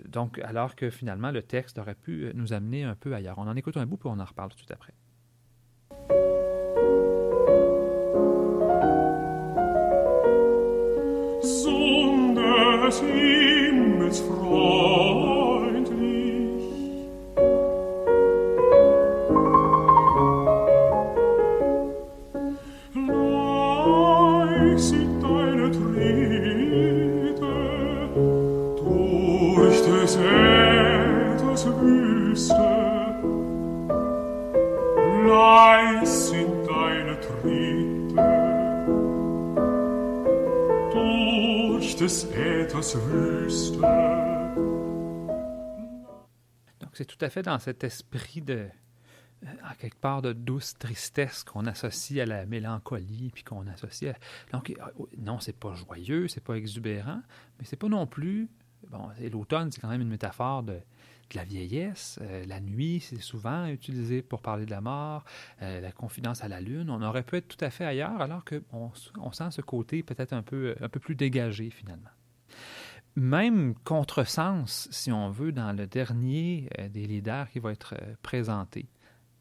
Donc, 0.07 0.39
alors 0.41 0.75
que 0.75 0.91
finalement, 0.91 1.31
le 1.31 1.43
texte 1.43 1.79
aurait 1.79 1.95
pu 1.95 2.31
nous 2.35 2.53
amener 2.53 2.85
un 2.85 2.95
peu 2.95 3.15
ailleurs. 3.15 3.39
On 3.39 3.49
en 3.49 3.57
écoute 3.57 3.77
un 3.77 3.87
bout, 3.87 3.97
puis 3.97 4.09
on 4.13 4.19
en 4.19 4.25
reparle 4.25 4.51
tout 4.51 4.73
après. 4.73 4.93
Tout 47.17 47.25
à 47.25 47.31
fait 47.31 47.43
dans 47.43 47.59
cet 47.59 47.85
esprit 47.85 48.43
de, 48.43 48.69
euh, 49.45 49.49
quelque 49.79 49.99
part, 49.99 50.23
de 50.23 50.33
douce 50.33 50.75
tristesse 50.79 51.45
qu'on 51.45 51.67
associe 51.67 52.21
à 52.21 52.27
la 52.27 52.47
mélancolie, 52.47 53.31
puis 53.33 53.45
qu'on 53.45 53.67
associe 53.67 54.15
à... 54.15 54.19
Donc, 54.53 54.71
euh, 54.71 55.05
non, 55.19 55.39
c'est 55.41 55.57
pas 55.57 55.75
joyeux, 55.75 56.29
c'est 56.29 56.43
pas 56.43 56.55
exubérant, 56.55 57.23
mais 57.59 57.65
c'est 57.65 57.77
pas 57.77 57.89
non 57.89 58.07
plus... 58.07 58.49
Bon, 58.91 59.09
l'automne, 59.33 59.73
c'est 59.73 59.81
quand 59.81 59.89
même 59.89 60.03
une 60.03 60.09
métaphore 60.09 60.63
de, 60.63 60.79
la 61.35 61.45
vieillesse. 61.45 62.21
Euh, 62.23 62.45
la 62.47 62.61
nuit, 62.61 63.01
c'est 63.01 63.21
souvent 63.21 63.67
utilisé 63.67 64.23
pour 64.23 64.43
parler 64.43 64.65
de 64.65 64.71
la 64.71 64.81
mort. 64.81 65.25
La 65.61 65.91
confidence 65.91 66.45
à 66.45 66.49
la 66.49 66.61
lune, 66.61 66.89
on 66.89 67.03
aurait 67.03 67.25
pu 67.25 67.37
être 67.37 67.49
tout 67.49 67.65
à 67.65 67.71
fait 67.71 67.85
ailleurs, 67.85 68.21
alors 68.21 68.45
qu'on 68.45 68.93
on 69.19 69.33
sent 69.33 69.51
ce 69.51 69.61
côté 69.61 70.05
peut-être 70.05 70.33
un 70.33 70.43
peu, 70.43 70.77
un 70.81 70.89
peu 70.89 71.01
plus 71.01 71.17
dégagé, 71.17 71.71
finalement 71.71 72.11
même 73.17 73.75
contresens, 73.85 74.89
si 74.91 75.11
on 75.11 75.31
veut, 75.31 75.53
dans 75.53 75.73
le 75.73 75.87
dernier 75.87 76.69
euh, 76.79 76.89
des 76.89 77.07
leaders 77.07 77.51
qui 77.51 77.59
va 77.59 77.73
être 77.73 77.95
euh, 77.95 78.15
présenté. 78.23 78.87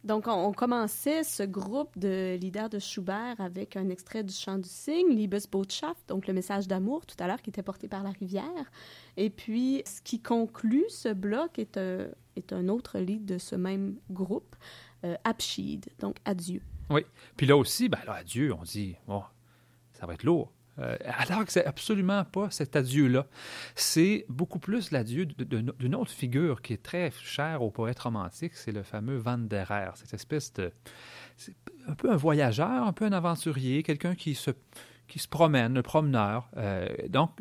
Donc, 0.06 0.28
on, 0.28 0.46
on 0.46 0.54
commençait 0.54 1.24
ce 1.24 1.44
groupe 1.44 1.98
de 1.98 2.38
leaders 2.40 2.70
de 2.70 2.80
Schubert 2.80 3.36
avec 3.40 3.76
un 3.76 3.90
extrait 3.90 4.24
du 4.24 4.34
chant 4.34 4.58
du 4.58 4.70
cygne, 4.70 5.10
Liebesbotschaft, 5.10 6.08
donc 6.08 6.28
le 6.28 6.34
message 6.34 6.68
d'amour 6.68 7.06
tout 7.06 7.16
à 7.20 7.28
l'heure 7.28 7.42
qui 7.42 7.50
était 7.50 7.64
porté 7.64 7.88
par 7.88 8.04
la 8.04 8.12
rivière. 8.12 8.72
Et 9.18 9.30
puis, 9.30 9.82
ce 9.86 10.02
qui 10.02 10.22
conclut 10.22 10.86
ce 10.90 11.10
bloc 11.10 11.58
est 11.58 11.78
un, 11.78 12.08
est 12.36 12.54
un 12.54 12.70
autre 12.70 13.00
lead 13.00 13.26
de 13.26 13.40
ce 13.40 13.56
même 13.56 13.96
groupe, 14.12 14.56
euh, 15.04 15.16
Abschied, 15.24 15.82
donc 16.00 16.18
adieu. 16.24 16.62
Oui. 16.90 17.02
Puis 17.36 17.48
là 17.48 17.58
aussi, 17.58 17.90
ben 17.90 18.00
là, 18.06 18.14
adieu, 18.14 18.54
on 18.54 18.64
dit, 18.64 18.96
bon, 19.08 19.24
ça 19.94 20.06
va 20.06 20.14
être 20.14 20.24
lourd. 20.24 20.52
Euh, 20.80 20.98
alors 21.06 21.46
que 21.46 21.52
c'est 21.52 21.66
absolument 21.66 22.26
pas 22.26 22.50
cet 22.52 22.76
adieu-là. 22.76 23.28
C'est 23.76 24.26
beaucoup 24.28 24.60
plus 24.60 24.92
l'adieu 24.92 25.26
d'une 25.26 25.96
autre 25.96 26.12
figure 26.12 26.62
qui 26.62 26.74
est 26.74 26.84
très 26.84 27.12
chère 27.12 27.62
aux 27.62 27.72
poètes 27.72 28.00
romantiques, 28.00 28.56
c'est 28.56 28.72
le 28.72 28.84
fameux 28.84 29.18
Van 29.18 29.38
der 29.38 29.72
Aer, 29.72 29.92
cette 29.96 30.14
espèce 30.14 30.52
de... 30.54 30.72
C'est 31.38 31.56
un 31.88 31.96
peu 31.96 32.12
un 32.12 32.16
voyageur, 32.16 32.84
un 32.86 32.94
peu 32.94 33.06
un 33.06 33.14
aventurier, 33.14 33.84
quelqu'un 33.84 34.16
qui 34.16 34.36
se, 34.36 34.52
qui 35.08 35.20
se 35.20 35.28
promène, 35.28 35.78
un 35.78 35.82
promeneur. 35.82 36.50
Euh, 36.58 36.88
donc, 37.10 37.32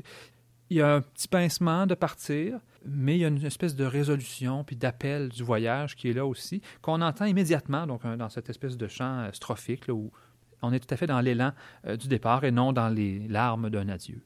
il 0.71 0.79
y 0.79 0.81
a 0.81 0.95
un 0.95 1.01
petit 1.01 1.29
pincement 1.29 1.87
de 1.87 1.95
partir, 1.95 2.59
mais 2.85 3.17
il 3.17 3.21
y 3.21 3.25
a 3.25 3.29
une 3.29 3.45
espèce 3.45 3.75
de 3.75 3.85
résolution 3.85 4.65
puis 4.65 4.77
d'appel 4.77 5.29
du 5.29 5.43
voyage 5.43 5.95
qui 5.97 6.09
est 6.09 6.13
là 6.13 6.27
aussi, 6.27 6.63
qu'on 6.83 7.01
entend 7.01 7.27
immédiatement 7.27 7.87
donc, 7.87 8.07
dans 8.07 8.29
cette 8.29 8.49
espèce 8.51 8.77
de 8.77 8.89
chant 8.89 9.21
euh, 9.21 9.33
strophique 9.33 9.85
où 9.89 10.13
on 10.65 10.73
est 10.73 10.81
tout 10.81 10.93
à 10.93 10.97
fait 10.97 11.07
dans 11.07 11.21
l'élan 11.21 11.53
euh, 11.87 11.97
du 11.97 12.09
départ 12.09 12.45
et 12.45 12.51
non 12.51 12.73
dans 12.73 12.89
les 12.89 13.27
larmes 13.29 13.71
d'un 13.71 13.89
adieu. 13.89 14.21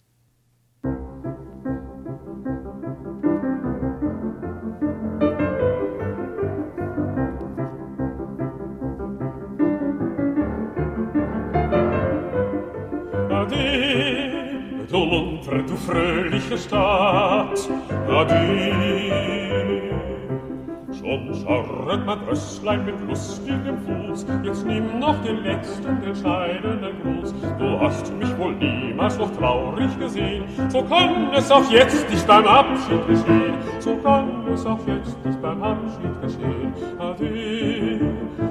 Scharret 21.35 22.05
mein 22.07 22.19
Rösslein 22.21 22.85
mit 22.85 23.01
lustigem 23.09 23.79
Fuß, 23.79 24.27
jetzt 24.43 24.67
nimm 24.67 24.99
noch 24.99 25.23
den 25.23 25.43
letzten 25.43 26.03
entscheidenden 26.03 27.03
Gruß. 27.03 27.35
Du 27.59 27.81
hast 27.81 28.13
mich 28.15 28.37
wohl 28.39 28.55
niemals 28.55 29.19
noch 29.19 29.31
traurig 29.37 29.99
gesehen, 29.99 30.45
so 30.69 30.83
kann 30.83 31.33
es 31.35 31.51
auch 31.51 31.71
jetzt 31.71 32.09
nicht 32.11 32.27
beim 32.27 32.47
Abschied 32.47 33.07
geschehen, 33.07 33.55
so 33.79 33.97
kann 33.97 34.47
es 34.53 34.65
auch 34.67 34.87
jetzt 34.87 35.25
nicht 35.25 35.41
beim 35.43 35.63
Abschied 35.63 36.23
geschehen. 36.23 36.75
Ade, 36.99 38.01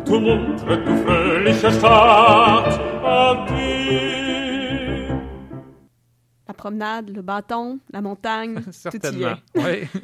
du 0.05 0.19
muntre, 0.19 0.77
du 0.77 0.95
fröhliche 1.03 1.71
Stadt, 1.71 2.79
Ade. 3.03 3.97
promenade, 6.57 7.13
le 7.13 7.21
bâton, 7.21 7.79
la 7.89 8.01
montagne, 8.01 8.61
Certainement, 8.71 9.41
oui. 9.53 9.87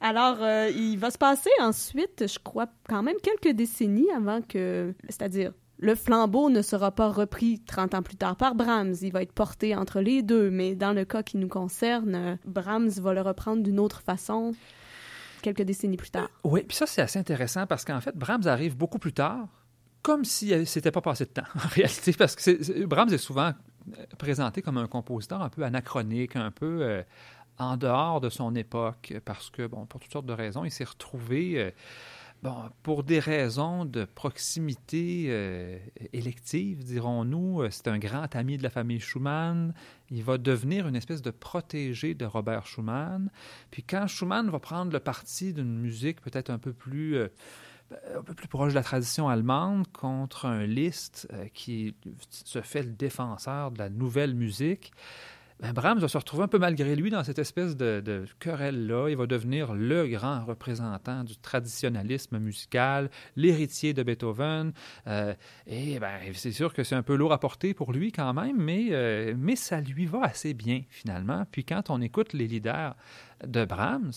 Alors, 0.00 0.38
euh, 0.40 0.70
il 0.74 0.98
va 0.98 1.10
se 1.10 1.18
passer 1.18 1.50
ensuite, 1.60 2.26
je 2.26 2.38
crois, 2.38 2.66
quand 2.88 3.02
même 3.02 3.16
quelques 3.22 3.54
décennies 3.54 4.10
avant 4.16 4.40
que, 4.40 4.94
c'est-à-dire, 5.04 5.52
le 5.78 5.94
flambeau 5.94 6.50
ne 6.50 6.62
sera 6.62 6.90
pas 6.90 7.10
repris 7.10 7.60
30 7.60 7.94
ans 7.94 8.02
plus 8.02 8.16
tard 8.16 8.36
par 8.36 8.54
Brahms, 8.54 8.94
il 9.02 9.12
va 9.12 9.22
être 9.22 9.32
porté 9.32 9.74
entre 9.74 10.00
les 10.00 10.22
deux, 10.22 10.50
mais 10.50 10.74
dans 10.74 10.92
le 10.92 11.04
cas 11.04 11.22
qui 11.22 11.36
nous 11.36 11.48
concerne, 11.48 12.38
Brahms 12.44 12.90
va 13.00 13.14
le 13.14 13.22
reprendre 13.22 13.62
d'une 13.62 13.80
autre 13.80 14.02
façon 14.02 14.54
quelques 15.42 15.62
décennies 15.62 15.96
plus 15.96 16.10
tard. 16.10 16.28
Oui, 16.44 16.62
puis 16.66 16.76
ça 16.76 16.86
c'est 16.86 17.00
assez 17.00 17.18
intéressant 17.18 17.66
parce 17.66 17.84
qu'en 17.84 18.00
fait, 18.00 18.14
Brahms 18.16 18.46
arrive 18.46 18.76
beaucoup 18.76 18.98
plus 18.98 19.14
tard, 19.14 19.48
comme 20.02 20.24
si 20.24 20.66
s'était 20.66 20.90
pas 20.90 21.00
passé 21.00 21.24
de 21.24 21.30
temps, 21.30 21.48
en 21.54 21.68
réalité, 21.68 22.12
parce 22.12 22.36
que 22.36 22.84
Brahms 22.84 23.12
est 23.12 23.18
souvent 23.18 23.52
présenté 24.18 24.62
comme 24.62 24.76
un 24.76 24.86
compositeur 24.86 25.42
un 25.42 25.48
peu 25.48 25.62
anachronique, 25.62 26.36
un 26.36 26.50
peu 26.50 26.82
euh, 26.82 27.02
en 27.60 27.76
dehors 27.76 28.20
de 28.20 28.28
son 28.28 28.54
époque, 28.54 29.14
parce 29.24 29.50
que, 29.50 29.66
bon, 29.66 29.86
pour 29.86 30.00
toutes 30.00 30.12
sortes 30.12 30.26
de 30.26 30.32
raisons, 30.32 30.64
il 30.64 30.70
s'est 30.70 30.84
retrouvé, 30.84 31.60
euh, 31.60 31.70
bon, 32.42 32.54
pour 32.82 33.04
des 33.04 33.20
raisons 33.20 33.84
de 33.84 34.04
proximité 34.04 35.26
euh, 35.28 35.78
élective, 36.12 36.82
dirons-nous, 36.82 37.70
c'est 37.70 37.88
un 37.88 37.98
grand 37.98 38.34
ami 38.34 38.56
de 38.56 38.62
la 38.62 38.70
famille 38.70 38.98
Schumann, 38.98 39.74
il 40.10 40.24
va 40.24 40.38
devenir 40.38 40.88
une 40.88 40.96
espèce 40.96 41.22
de 41.22 41.30
protégé 41.30 42.14
de 42.14 42.24
Robert 42.24 42.66
Schumann, 42.66 43.30
puis 43.70 43.82
quand 43.82 44.06
Schumann 44.06 44.48
va 44.50 44.58
prendre 44.58 44.92
le 44.92 45.00
parti 45.00 45.52
d'une 45.52 45.78
musique 45.78 46.20
peut-être 46.22 46.50
un 46.50 46.58
peu 46.58 46.72
plus 46.72 47.28
un 48.16 48.22
peu 48.22 48.34
plus 48.34 48.48
proche 48.48 48.70
de 48.70 48.76
la 48.76 48.82
tradition 48.82 49.28
allemande 49.28 49.86
contre 49.92 50.46
un 50.46 50.64
Liszt 50.64 51.28
euh, 51.32 51.46
qui 51.52 51.94
se 52.30 52.60
fait 52.62 52.82
le 52.82 52.90
défenseur 52.90 53.70
de 53.70 53.78
la 53.78 53.88
nouvelle 53.88 54.34
musique. 54.34 54.92
Ben, 55.60 55.74
Brahms 55.74 55.98
va 55.98 56.08
se 56.08 56.16
retrouver 56.16 56.44
un 56.44 56.48
peu 56.48 56.58
malgré 56.58 56.96
lui 56.96 57.10
dans 57.10 57.22
cette 57.22 57.38
espèce 57.38 57.76
de, 57.76 58.24
querelle-là. 58.38 59.10
Il 59.10 59.16
va 59.16 59.26
devenir 59.26 59.74
le 59.74 60.08
grand 60.08 60.42
représentant 60.46 61.22
du 61.22 61.36
traditionnalisme 61.36 62.38
musical, 62.38 63.10
l'héritier 63.36 63.92
de 63.92 64.02
Beethoven. 64.02 64.72
Euh, 65.06 65.34
et 65.66 65.98
ben, 65.98 66.18
c'est 66.32 66.52
sûr 66.52 66.72
que 66.72 66.82
c'est 66.82 66.94
un 66.94 67.02
peu 67.02 67.14
lourd 67.14 67.34
à 67.34 67.38
porter 67.38 67.74
pour 67.74 67.92
lui 67.92 68.10
quand 68.10 68.32
même, 68.32 68.56
mais, 68.56 68.88
euh, 68.92 69.34
mais 69.36 69.54
ça 69.54 69.82
lui 69.82 70.06
va 70.06 70.22
assez 70.22 70.54
bien 70.54 70.82
finalement. 70.88 71.44
Puis 71.52 71.64
quand 71.64 71.90
on 71.90 72.00
écoute 72.00 72.32
les 72.32 72.46
leaders 72.46 72.96
de 73.46 73.66
Brahms, 73.66 74.12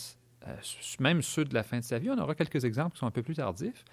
même 0.99 1.21
ceux 1.21 1.45
de 1.45 1.53
la 1.53 1.63
fin 1.63 1.79
de 1.79 1.83
sa 1.83 1.99
vie, 1.99 2.09
on 2.09 2.17
aura 2.17 2.35
quelques 2.35 2.65
exemples 2.65 2.93
qui 2.93 2.99
sont 2.99 3.07
un 3.07 3.11
peu 3.11 3.23
plus 3.23 3.35
tardifs, 3.35 3.83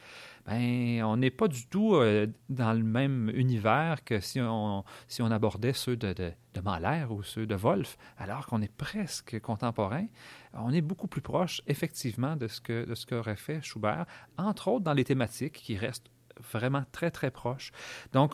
ben, 0.46 1.02
on 1.04 1.16
n'est 1.16 1.30
pas 1.30 1.48
du 1.48 1.66
tout 1.66 1.94
euh, 1.94 2.26
dans 2.48 2.72
le 2.72 2.82
même 2.82 3.30
univers 3.34 4.02
que 4.04 4.20
si 4.20 4.40
on, 4.40 4.84
si 5.06 5.22
on 5.22 5.30
abordait 5.30 5.72
ceux 5.72 5.96
de, 5.96 6.12
de, 6.12 6.32
de 6.54 6.60
Mahler 6.60 7.06
ou 7.10 7.22
ceux 7.22 7.46
de 7.46 7.54
Wolf, 7.54 7.96
alors 8.18 8.46
qu'on 8.46 8.62
est 8.62 8.74
presque 8.74 9.38
contemporain. 9.40 10.06
On 10.54 10.72
est 10.72 10.80
beaucoup 10.80 11.06
plus 11.06 11.20
proche, 11.20 11.62
effectivement, 11.66 12.36
de 12.36 12.48
ce 12.48 12.60
que 12.60 12.84
de 12.84 12.94
ce 12.94 13.06
qu'aurait 13.06 13.36
fait 13.36 13.62
Schubert, 13.62 14.06
entre 14.36 14.68
autres 14.68 14.84
dans 14.84 14.94
les 14.94 15.04
thématiques 15.04 15.54
qui 15.54 15.76
restent 15.76 16.10
vraiment 16.52 16.84
très, 16.92 17.10
très 17.10 17.30
proche. 17.30 17.72
Donc, 18.12 18.32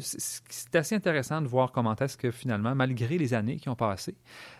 c'est 0.00 0.74
assez 0.76 0.94
intéressant 0.94 1.40
de 1.40 1.46
voir 1.46 1.72
comment 1.72 1.94
est-ce 1.96 2.16
que 2.16 2.30
finalement, 2.30 2.74
malgré 2.74 3.18
les 3.18 3.34
années 3.34 3.56
qui 3.56 3.68
ont 3.68 3.76
passé, 3.76 4.16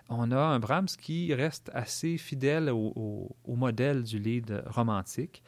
on 0.08 0.30
a 0.30 0.38
un 0.38 0.58
Brahms 0.58 0.88
qui 1.00 1.32
reste 1.34 1.70
assez 1.74 2.18
fidèle 2.18 2.70
au, 2.70 3.36
modèle 3.46 4.02
du 4.02 4.18
lead 4.18 4.62
romantique. 4.66 5.42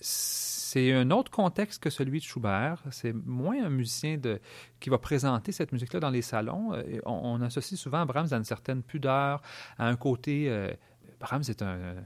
C'est 0.00 0.92
un 0.92 1.10
autre 1.10 1.30
contexte 1.30 1.82
que 1.82 1.90
celui 1.90 2.18
de 2.20 2.24
Schubert. 2.24 2.82
C'est 2.90 3.12
moins 3.12 3.64
un 3.64 3.70
musicien 3.70 4.18
de, 4.18 4.40
qui 4.78 4.90
va 4.90 4.98
présenter 4.98 5.52
cette 5.52 5.72
musique-là 5.72 6.00
dans 6.00 6.10
les 6.10 6.22
salons. 6.22 6.72
On, 7.06 7.40
associe 7.42 7.78
souvent 7.78 8.04
Brahms 8.06 8.28
à 8.32 8.36
une 8.36 8.44
certaine 8.44 8.82
pudeur, 8.82 9.42
à 9.78 9.88
un 9.88 9.96
côté... 9.96 10.48
Euh, 10.48 10.70
Brahms 11.20 11.44
est 11.48 11.62
un, 11.62 11.96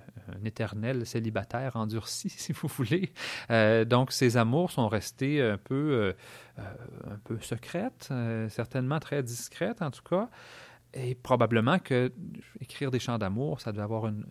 éternel 0.44 1.06
célibataire 1.06 1.76
endurci, 1.76 2.28
si 2.36 2.52
vous 2.52 2.68
voulez. 2.68 3.12
Euh, 3.50 3.84
donc, 3.84 4.12
ses 4.12 4.36
amours 4.36 4.72
sont 4.72 4.88
restés 4.88 5.40
un 5.40 5.56
peu, 5.56 5.74
euh, 5.74 6.12
euh, 6.58 7.12
un 7.12 7.18
peu 7.24 7.38
secrètes, 7.40 8.12
certainement 8.48 8.98
très 8.98 9.22
discrètes 9.22 9.80
en 9.80 9.90
tout 9.90 10.02
cas. 10.02 10.28
Et 10.92 11.14
probablement 11.14 11.78
que 11.78 12.12
écrire 12.60 12.90
des 12.90 13.00
chants 13.00 13.18
d'amour, 13.18 13.60
ça 13.60 13.72
devait 13.72 13.82
avoir 13.82 14.06
une, 14.06 14.24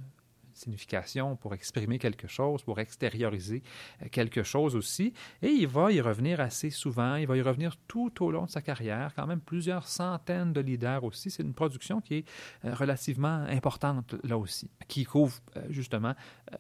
signification, 0.64 1.36
pour 1.36 1.54
exprimer 1.54 2.00
quelque 2.00 2.28
chose, 2.28 2.64
pour 2.64 2.80
extérioriser 2.80 3.64
euh, 4.02 4.08
quelque 4.12 4.44
chose 4.44 4.76
aussi. 4.76 5.14
Et 5.42 5.50
il 5.50 5.68
va 5.68 5.92
y 5.92 6.02
revenir 6.02 6.40
assez 6.40 6.70
souvent, 6.70 7.16
il 7.16 7.28
va 7.28 7.38
y 7.38 7.42
revenir 7.42 7.78
tout 7.88 8.24
au 8.24 8.32
long 8.32 8.46
de 8.46 8.50
sa 8.50 8.62
carrière, 8.62 9.14
quand 9.16 9.28
même 9.28 9.42
plusieurs 9.42 9.88
centaines 9.88 10.54
de 10.54 10.62
leaders 10.62 11.04
aussi. 11.04 11.30
C'est 11.30 11.44
une 11.44 11.54
production 11.54 12.02
qui 12.02 12.16
est 12.16 12.26
euh, 12.66 12.74
relativement 12.74 13.44
importante 13.50 14.16
là 14.24 14.38
aussi, 14.38 14.70
qui 14.88 15.04
couvre 15.04 15.36
euh, 15.58 15.62
justement 15.70 16.14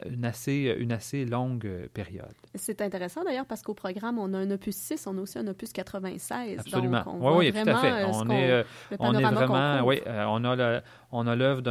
une 0.06 0.26
assez, 0.26 0.76
une 0.80 0.92
assez 0.92 1.26
longue 1.26 1.88
période. 1.94 2.34
C'est 2.56 2.82
intéressant 2.82 3.24
d'ailleurs 3.24 3.46
parce 3.46 3.62
qu'au 3.62 3.74
programme, 3.74 4.18
on 4.20 4.34
a 4.34 4.38
un 4.39 4.52
opus 4.52 4.76
6, 4.76 5.08
on 5.08 5.18
a 5.18 5.22
aussi 5.22 5.38
un 5.38 5.48
opus 5.48 5.72
96. 5.72 6.60
Absolument. 6.60 7.04
oui, 7.20 7.52
oui, 7.52 7.54
tout 7.54 7.70
à 7.70 7.76
fait. 7.78 8.04
On, 8.06 8.30
est, 8.30 8.66
on 9.00 9.13
est 9.13 9.22
vraiment, 9.22 9.86
oui, 9.86 10.02
on 10.06 10.44
a 10.46 10.82
l'œuvre 11.21 11.62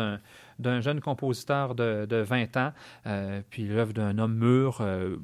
d'un 0.58 0.80
jeune 0.80 1.00
compositeur 1.00 1.74
de, 1.74 2.06
de 2.08 2.16
20 2.16 2.56
ans, 2.56 2.72
euh, 3.06 3.42
puis 3.50 3.66
l'œuvre 3.66 3.92
d'un 3.92 4.18
homme 4.18 4.36
mûr, 4.36 4.80
euh, 4.80 5.16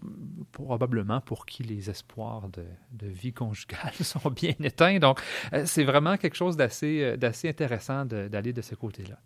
probablement 0.52 1.20
pour 1.20 1.46
qui 1.46 1.62
les 1.62 1.90
espoirs 1.90 2.48
de, 2.48 2.64
de, 2.92 3.06
vie 3.06 3.32
conjugale 3.32 3.92
sont 4.00 4.30
bien 4.30 4.54
éteints. 4.60 4.98
Donc, 4.98 5.20
euh, 5.52 5.62
c'est 5.66 5.84
vraiment 5.84 6.16
quelque 6.16 6.36
chose 6.36 6.56
d'assez 6.56 7.16
intéressant 7.44 8.04
d'aller 8.04 8.52
de 8.52 8.62
ce 8.62 8.74
côté-là. 8.74 9.18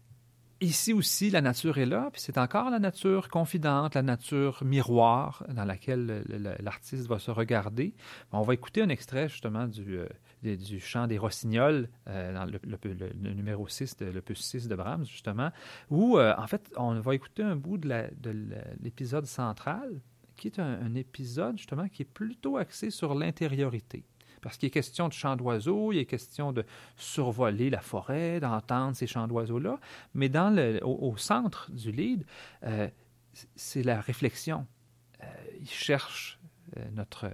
Ici 0.61 0.93
aussi, 0.93 1.29
la 1.31 1.41
nature 1.41 1.79
est 1.79 1.87
là, 1.87 2.09
puis 2.13 2.21
c'est 2.21 2.39
encore 2.39 2.71
la 2.71 2.79
nature 2.79 3.29
confidente, 3.29 3.97
la 3.97 4.03
nature 4.03 4.63
miroir 4.65 5.45
dans 5.49 5.65
laquelle 5.65 6.23
l'artiste 6.61 7.09
va 7.09 7.19
se 7.19 7.33
regarder. 7.33 7.95
On 8.31 8.43
va 8.43 8.55
écouter 8.55 8.81
un 8.81 8.89
extrait 8.89 9.29
justement 9.29 9.67
du, 9.67 9.99
du 10.43 10.81
chant 10.81 11.07
des 11.07 11.19
Rossignols, 11.19 11.89
euh, 12.09 12.35
dans 12.35 12.45
le, 12.45 13.33
numéro 13.35 13.69
6, 13.69 13.97
de, 13.99 14.07
l'opus 14.07 14.41
6 14.41 14.69
de 14.69 14.75
Brahms, 14.75 15.05
justement, 15.05 15.51
où 15.91 16.19
euh, 16.19 16.35
en 16.37 16.47
fait, 16.47 16.73
on 16.77 16.99
va 17.01 17.15
écouter 17.15 17.43
un 17.43 17.57
bout 17.57 17.79
de 17.79 18.07
l'épisode 18.81 19.27
central, 19.27 20.01
qui 20.37 20.49
est 20.49 20.59
un 20.59 20.95
épisode 20.95 21.57
justement 21.57 21.89
qui 21.89 22.03
est 22.03 22.13
plutôt 22.13 22.57
axé 22.57 22.91
sur 22.91 23.15
l'intériorité 23.15 24.05
parce 24.43 24.57
qu'il 24.57 24.67
est 24.67 24.71
question 24.71 25.09
de 25.09 25.13
chants 25.13 25.37
d'oiseaux, 25.37 25.93
il 25.93 25.99
est 25.99 26.05
question 26.05 26.53
de 26.53 26.67
survoler 26.97 27.71
la 27.71 27.81
forêt, 27.81 28.41
d'entendre 28.41 28.95
ces 28.95 29.07
chants 29.07 29.29
d'oiseaux-là, 29.29 29.79
mais 30.15 30.29
dans 30.29 30.51
le, 30.51 30.81
au, 30.85 31.17
centre 31.17 31.71
du 31.71 31.93
lead, 31.93 32.27
euh, 32.65 32.89
c'est 33.55 33.85
la 33.85 34.01
réflexion. 34.01 34.67
Euh, 35.23 35.27
il 35.61 35.71
cherche 35.71 36.39
notre, 36.93 37.31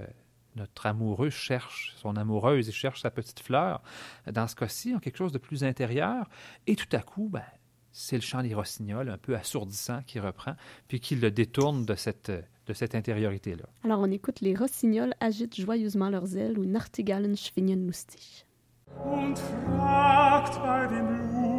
notre 0.56 0.86
amoureux 0.86 1.30
cherche 1.30 1.94
son 1.96 2.16
amoureuse, 2.16 2.68
il 2.68 2.72
cherche 2.72 3.02
sa 3.02 3.10
petite 3.10 3.40
fleur. 3.40 3.82
Dans 4.30 4.46
ce 4.46 4.56
cas-ci, 4.56 4.94
a 4.94 5.00
quelque 5.00 5.16
chose 5.16 5.32
de 5.32 5.38
plus 5.38 5.64
intérieur. 5.64 6.28
Et 6.66 6.76
tout 6.76 6.96
à 6.96 7.00
coup, 7.00 7.28
ben, 7.30 7.44
c'est 7.92 8.16
le 8.16 8.22
chant 8.22 8.42
des 8.42 8.54
rossignols, 8.54 9.08
un 9.08 9.18
peu 9.18 9.36
assourdissant, 9.36 10.02
qui 10.06 10.20
reprend, 10.20 10.54
puis 10.88 11.00
qui 11.00 11.16
le 11.16 11.30
détourne 11.30 11.84
de 11.84 11.94
cette, 11.94 12.30
de 12.30 12.72
cette 12.72 12.94
intériorité-là. 12.94 13.64
Alors, 13.84 14.00
on 14.00 14.10
écoute 14.10 14.40
les 14.40 14.54
rossignols 14.54 15.14
agitent 15.20 15.60
joyeusement 15.60 16.10
leurs 16.10 16.36
ailes 16.36 16.58
ou 16.58 16.64
Nachtigallen 16.64 17.36
schwingen 17.36 17.86
lustig. 17.86 18.44
Und 19.04 19.38
fragt 19.38 20.62
bei 20.62 20.86
Blumen 20.86 21.57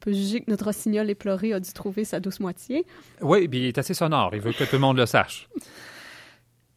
peut 0.00 0.12
juger 0.12 0.40
que 0.40 0.50
notre 0.50 0.64
rossignol 0.64 1.08
éploré 1.10 1.52
a 1.52 1.60
dû 1.60 1.72
trouver 1.72 2.04
sa 2.04 2.18
douce 2.20 2.40
moitié. 2.40 2.86
Oui, 3.20 3.46
puis 3.48 3.58
il 3.60 3.64
est 3.66 3.78
assez 3.78 3.94
sonore. 3.94 4.34
Il 4.34 4.40
veut 4.40 4.52
que 4.52 4.64
tout 4.64 4.72
le 4.76 4.78
monde 4.80 4.96
le 4.96 5.06
sache. 5.06 5.48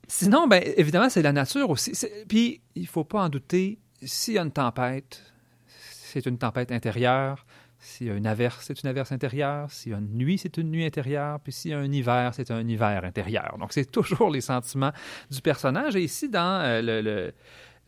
Sinon, 0.08 0.48
ben, 0.48 0.62
évidemment, 0.78 1.10
c'est 1.10 1.22
la 1.22 1.32
nature 1.32 1.70
aussi. 1.70 1.94
Puis, 2.28 2.62
il 2.76 2.88
faut 2.88 3.04
pas 3.04 3.22
en 3.24 3.30
douter, 3.30 3.80
s'il 4.04 4.36
y 4.36 4.38
a 4.38 4.42
une 4.44 4.52
tempête, 4.52 5.24
c'est 5.68 6.26
une 6.26 6.38
tempête 6.38 6.72
intérieure. 6.72 7.46
S'il 7.80 8.08
y 8.08 8.10
a 8.12 8.14
une 8.14 8.28
averse, 8.28 8.64
c'est 8.66 8.82
une 8.84 8.90
averse 8.90 9.12
intérieure. 9.12 9.72
S'il 9.72 9.92
y 9.92 9.96
a 9.96 9.98
une 9.98 10.16
nuit, 10.18 10.38
c'est 10.38 10.58
une 10.58 10.70
nuit 10.72 10.86
intérieure. 10.86 11.40
Puis 11.40 11.52
s'il 11.52 11.72
y 11.72 11.74
a 11.74 11.80
un 11.80 11.92
hiver, 11.92 12.34
c'est 12.34 12.52
un 12.52 12.66
hiver 12.68 13.04
intérieur. 13.04 13.58
Donc, 13.60 13.74
c'est 13.74 13.90
toujours 13.92 14.30
les 14.30 14.42
sentiments 14.42 14.92
du 15.32 15.42
personnage. 15.42 15.96
Et 15.96 16.02
ici, 16.04 16.30
dans 16.30 16.62
euh, 16.62 16.82
le, 16.82 17.02
le, 17.02 17.34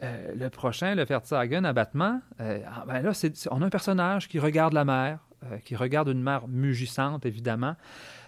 euh, 0.03 0.33
le 0.35 0.49
prochain, 0.49 0.95
le 0.95 1.05
Vertsagen 1.05 1.63
abattement, 1.63 2.19
euh, 2.41 2.59
ah, 2.67 2.83
ben 2.87 3.01
là, 3.01 3.13
c'est- 3.13 3.47
on 3.51 3.61
a 3.61 3.65
un 3.65 3.69
personnage 3.69 4.27
qui 4.27 4.39
regarde 4.39 4.73
la 4.73 4.83
mer, 4.83 5.19
euh, 5.45 5.57
qui 5.59 5.75
regarde 5.75 6.09
une 6.09 6.21
mer 6.21 6.47
mugissante, 6.47 7.25
évidemment, 7.25 7.75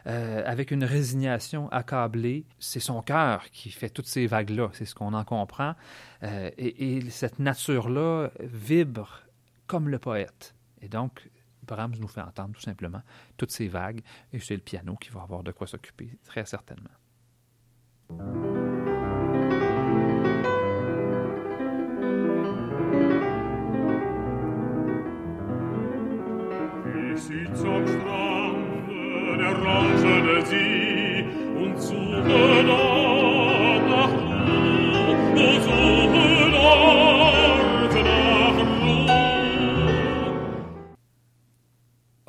euh, 0.08 0.44
avec 0.46 0.72
une 0.72 0.84
résignation 0.84 1.70
accablée. 1.70 2.46
C'est 2.60 2.80
son 2.80 3.02
cœur 3.02 3.50
qui 3.52 3.72
fait 3.72 3.90
toutes 3.90 4.08
ces 4.08 4.28
vagues-là, 4.28 4.70
c'est 4.74 4.86
ce 4.86 4.96
qu'on 4.96 5.14
en 5.14 5.24
comprend. 5.24 5.76
Euh, 6.24 6.50
et, 6.58 6.98
et 6.98 7.10
cette 7.10 7.40
nature-là 7.40 8.30
vibre 8.40 9.22
comme 9.68 9.90
le 9.90 10.00
poète. 10.00 10.56
Et 10.82 10.88
donc, 10.88 11.30
Brahms 11.64 11.96
nous 12.00 12.08
fait 12.08 12.22
entendre 12.22 12.54
tout 12.54 12.62
simplement 12.62 13.02
toutes 13.36 13.52
ces 13.52 13.68
vagues, 13.68 14.02
et 14.32 14.40
c'est 14.40 14.56
le 14.56 14.62
piano 14.62 14.96
qui 14.96 15.10
va 15.10 15.22
avoir 15.22 15.44
de 15.44 15.52
quoi 15.52 15.68
s'occuper, 15.68 16.10
très 16.24 16.46
certainement. 16.46 16.90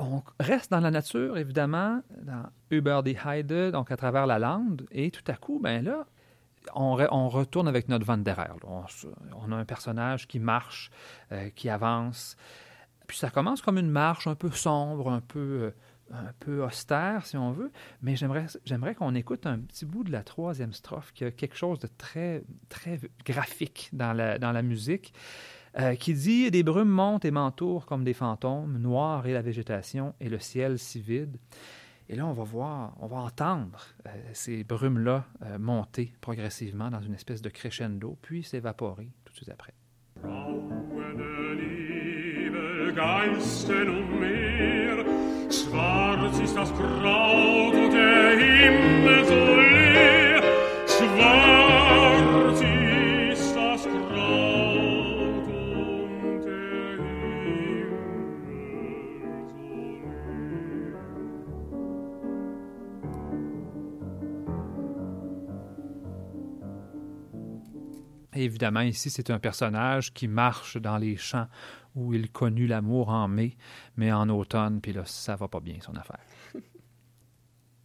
On 0.01 0.21
reste 0.39 0.71
dans 0.71 0.79
la 0.79 0.91
nature, 0.91 1.37
évidemment, 1.37 2.01
dans 2.21 2.45
Über 2.71 3.01
die 3.03 3.17
Heide, 3.25 3.71
donc 3.71 3.91
à 3.91 3.97
travers 3.97 4.25
la 4.25 4.39
lande, 4.39 4.85
et 4.91 5.11
tout 5.11 5.23
à 5.27 5.33
coup, 5.33 5.59
ben 5.61 5.83
là, 5.83 6.05
on, 6.73 6.95
re- 6.95 7.09
on 7.11 7.29
retourne 7.29 7.67
avec 7.67 7.89
notre 7.89 8.05
Van 8.05 8.17
der. 8.17 8.55
On, 8.65 8.83
on 9.35 9.51
a 9.51 9.55
un 9.55 9.65
personnage 9.65 10.27
qui 10.27 10.39
marche, 10.39 10.89
euh, 11.31 11.49
qui 11.49 11.69
avance. 11.69 12.37
Puis 13.07 13.17
ça 13.17 13.29
commence 13.29 13.61
comme 13.61 13.77
une 13.77 13.89
marche 13.89 14.27
un 14.27 14.35
peu 14.35 14.51
sombre, 14.51 15.11
un 15.11 15.21
peu, 15.21 15.39
euh, 15.39 15.71
un 16.11 16.33
peu 16.39 16.63
austère, 16.63 17.25
si 17.25 17.37
on 17.37 17.51
veut. 17.51 17.71
Mais 18.01 18.15
j'aimerais, 18.15 18.95
qu'on 18.95 19.15
écoute 19.15 19.45
un 19.45 19.59
petit 19.59 19.85
bout 19.85 20.03
de 20.03 20.11
la 20.11 20.23
troisième 20.23 20.73
strophe, 20.73 21.11
qui 21.13 21.25
a 21.25 21.31
quelque 21.31 21.55
chose 21.55 21.79
de 21.79 21.87
très, 21.87 22.43
très 22.69 22.99
graphique 23.25 23.89
dans 23.93 24.13
la, 24.13 24.39
dans 24.39 24.51
la 24.51 24.61
musique, 24.61 25.13
euh, 25.79 25.95
qui 25.95 26.13
dit 26.13 26.49
Des 26.51 26.63
brumes 26.63 26.89
montent 26.89 27.25
et 27.25 27.31
m'entourent 27.31 27.85
comme 27.85 28.03
des 28.03 28.13
fantômes, 28.13 28.77
noirs 28.77 29.27
est 29.27 29.33
la 29.33 29.41
végétation 29.41 30.13
et 30.19 30.29
le 30.29 30.39
ciel 30.39 30.79
si 30.79 31.01
vide. 31.01 31.37
Et 32.11 32.15
là, 32.15 32.25
on 32.25 32.33
va 32.33 32.43
voir, 32.43 32.95
on 32.99 33.07
va 33.07 33.17
entendre 33.17 33.85
euh, 34.07 34.09
ces 34.33 34.63
brumes-là 34.63 35.25
euh, 35.43 35.59
monter 35.59 36.11
progressivement 36.21 36.89
dans 36.89 37.01
une 37.01 37.13
espèce 37.13 37.43
de 37.43 37.49
crescendo, 37.49 38.17
puis 38.23 38.43
s'évaporer 38.43 39.11
tout 39.25 39.31
de 39.31 39.37
suite 39.37 39.49
après. 39.49 39.73
Schwarz 45.51 46.39
ist 46.39 46.55
das 46.55 46.71
Kraut 46.73 47.73
und 47.73 47.91
der 47.91 48.37
Himmel 48.37 49.25
so 49.25 49.55
leer. 49.55 50.41
Schwarz 50.87 52.61
ist 52.61 53.55
das 53.55 53.83
Kraut 53.83 55.47
und 55.47 56.45
der 56.45 56.97
Himmel 57.63 57.97
so 58.01 58.09
leer. 58.89 59.29
Évidemment, 68.33 68.81
ici, 68.81 69.09
c'est 69.09 69.29
un 69.31 69.39
personnage 69.39 70.13
qui 70.13 70.27
marche 70.27 70.77
dans 70.77 70.97
les 70.97 71.17
champs 71.17 71.47
où 71.95 72.13
il 72.13 72.31
connut 72.31 72.67
l'amour 72.67 73.09
en 73.09 73.27
mai, 73.27 73.57
mais 73.97 74.11
en 74.11 74.29
automne, 74.29 74.81
puis 74.81 74.93
là, 74.93 75.03
ça 75.05 75.35
va 75.35 75.47
pas 75.47 75.59
bien, 75.59 75.77
son 75.81 75.95
affaire. 75.95 76.19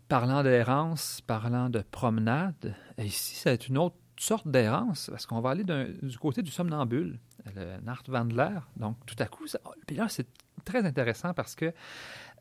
parlant 0.09 0.43
d'errance, 0.43 1.21
parlant 1.23 1.71
de 1.71 1.81
promenade, 1.90 2.75
ici, 2.99 3.35
c'est 3.37 3.69
une 3.69 3.79
autre 3.79 3.97
sorte 4.17 4.47
d'errance, 4.47 5.09
parce 5.11 5.27
qu'on 5.27 5.40
va 5.40 5.51
aller 5.51 5.64
du 5.64 6.19
côté 6.19 6.43
du 6.43 6.51
somnambule, 6.51 7.19
le 7.57 7.81
Nachtwandler. 7.81 8.59
Donc, 8.77 8.97
tout 9.07 9.17
à 9.19 9.27
coup, 9.27 9.47
ça- 9.47 9.61
puis 9.87 9.97
là, 9.97 10.09
c'est 10.09 10.29
très 10.64 10.85
intéressant 10.85 11.35
parce 11.35 11.55
que 11.55 11.73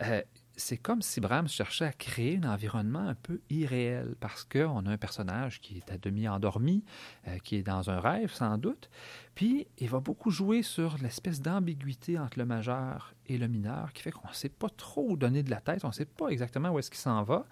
euh, 0.01 0.21
c'est 0.55 0.77
comme 0.77 1.01
si 1.01 1.19
Brahms 1.19 1.47
cherchait 1.47 1.85
à 1.85 1.93
créer 1.93 2.39
un 2.43 2.49
environnement 2.49 3.07
un 3.07 3.15
peu 3.15 3.41
irréel, 3.49 4.15
parce 4.19 4.43
qu'on 4.43 4.85
a 4.85 4.91
un 4.91 4.97
personnage 4.97 5.59
qui 5.59 5.77
est 5.77 5.91
à 5.91 5.97
demi 5.97 6.27
endormi, 6.27 6.83
euh, 7.27 7.37
qui 7.39 7.55
est 7.55 7.63
dans 7.63 7.89
un 7.89 7.99
rêve 7.99 8.31
sans 8.31 8.57
doute, 8.57 8.89
puis 9.35 9.67
il 9.79 9.89
va 9.89 9.99
beaucoup 9.99 10.29
jouer 10.29 10.61
sur 10.61 10.97
l'espèce 11.01 11.41
d'ambiguïté 11.41 12.19
entre 12.19 12.37
le 12.37 12.45
majeur 12.45 13.13
et 13.27 13.37
le 13.37 13.47
mineur, 13.47 13.93
qui 13.93 14.03
fait 14.03 14.11
qu'on 14.11 14.27
ne 14.27 14.33
sait 14.33 14.49
pas 14.49 14.69
trop 14.69 15.17
donner 15.17 15.43
de 15.43 15.49
la 15.49 15.61
tête, 15.61 15.85
on 15.85 15.89
ne 15.89 15.93
sait 15.93 16.05
pas 16.05 16.27
exactement 16.27 16.69
où 16.69 16.79
est-ce 16.79 16.91
qu'il 16.91 16.99
s'en 16.99 17.23
va. 17.23 17.45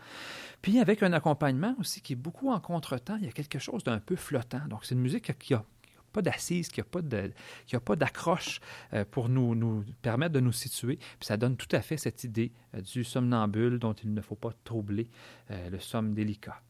Puis 0.61 0.79
avec 0.79 1.01
un 1.01 1.13
accompagnement 1.13 1.75
aussi 1.79 2.01
qui 2.01 2.13
est 2.13 2.17
beaucoup 2.17 2.51
en 2.51 2.59
contretemps, 2.59 3.17
il 3.17 3.25
y 3.25 3.29
a 3.29 3.31
quelque 3.31 3.59
chose 3.59 3.83
d'un 3.83 3.99
peu 3.99 4.15
flottant. 4.15 4.61
Donc 4.69 4.85
c'est 4.85 4.95
une 4.95 5.01
musique 5.01 5.37
qui 5.39 5.53
a 5.53 5.63
pas 6.11 6.21
d'assise, 6.21 6.69
qui 6.69 6.79
n'a 6.79 6.83
pas 6.85 7.01
de- 7.01 7.31
qui 7.65 7.75
a 7.75 7.79
pas 7.79 7.95
d'accroche 7.95 8.59
euh, 8.93 9.05
pour 9.09 9.29
nous, 9.29 9.55
nous 9.55 9.83
permettre 10.01 10.33
de 10.33 10.39
nous 10.39 10.51
situer. 10.51 10.97
Puis 10.97 11.25
ça 11.27 11.37
donne 11.37 11.57
tout 11.57 11.73
à 11.75 11.81
fait 11.81 11.97
cette 11.97 12.23
idée 12.23 12.51
euh, 12.75 12.81
du 12.81 13.03
somnambule 13.03 13.79
dont 13.79 13.93
il 13.93 14.13
ne 14.13 14.21
faut 14.21 14.35
pas 14.35 14.51
troubler 14.63 15.09
euh, 15.51 15.69
le 15.69 15.79
somme 15.79 16.13
délicat. 16.13 16.61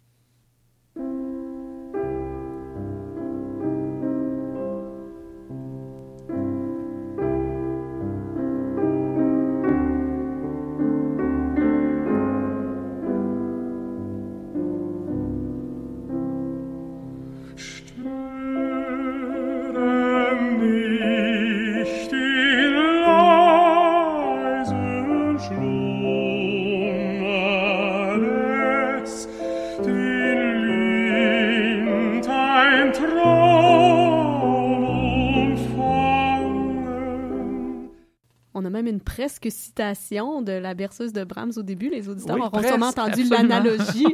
On 38.61 38.65
a 38.65 38.69
même 38.69 38.85
une 38.85 39.01
presque 39.01 39.47
citation 39.49 40.43
de 40.43 40.51
la 40.51 40.75
berceuse 40.75 41.13
de 41.13 41.23
Brahms 41.23 41.53
au 41.57 41.63
début. 41.63 41.89
Les 41.89 42.07
auditeurs 42.07 42.35
Oui, 42.35 42.41
auront 42.41 42.51
presque, 42.51 42.67
sûrement 42.67 42.89
entendu 42.89 43.23
l'analogie. 43.23 44.05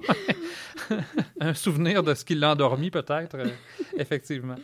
Un 1.41 1.53
souvenir 1.53 2.01
de 2.01 2.13
ce 2.13 2.23
qui 2.23 2.33
l'a 2.33 2.51
endormi, 2.51 2.89
peut-être, 2.89 3.35
euh, 3.35 3.49
effectivement. 3.97 4.55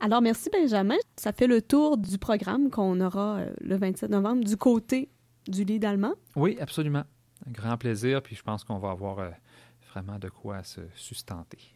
Alors, 0.00 0.20
merci 0.20 0.50
Benjamin. 0.52 0.96
Ça 1.16 1.32
fait 1.32 1.46
le 1.46 1.62
tour 1.62 1.96
du 1.96 2.18
programme 2.18 2.68
qu'on 2.68 3.00
aura 3.00 3.38
euh, 3.38 3.52
le 3.62 3.76
27 3.76 4.10
novembre 4.10 4.44
du 4.44 4.58
côté 4.58 5.08
du 5.48 5.64
lit 5.64 5.80
allemand. 5.82 6.12
Oui, 6.36 6.58
absolument. 6.60 7.04
Un 7.46 7.50
grand 7.52 7.78
plaisir, 7.78 8.20
puis 8.22 8.36
je 8.36 8.42
pense 8.42 8.64
qu'on 8.64 8.78
va 8.78 8.90
avoir 8.90 9.20
euh, 9.20 9.30
vraiment 9.94 10.18
de 10.18 10.28
quoi 10.28 10.62
se 10.62 10.82
sustenter. 10.94 11.74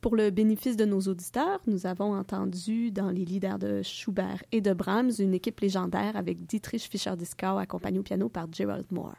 Pour 0.00 0.14
le 0.14 0.30
bénéfice 0.30 0.76
de 0.76 0.84
nos 0.84 1.00
auditeurs, 1.00 1.60
nous 1.66 1.86
avons 1.86 2.14
entendu 2.14 2.92
dans 2.92 3.10
les 3.10 3.24
leaders 3.24 3.58
de 3.58 3.82
Schubert 3.82 4.44
et 4.52 4.60
de 4.60 4.72
Brahms 4.72 5.10
une 5.18 5.34
équipe 5.34 5.58
légendaire 5.58 6.16
avec 6.16 6.46
Dietrich 6.46 6.88
Fischer-Dieskau 6.88 7.58
accompagné 7.58 7.98
au 7.98 8.04
piano 8.04 8.28
par 8.28 8.46
Gerald 8.52 8.86
Moore. 8.92 9.16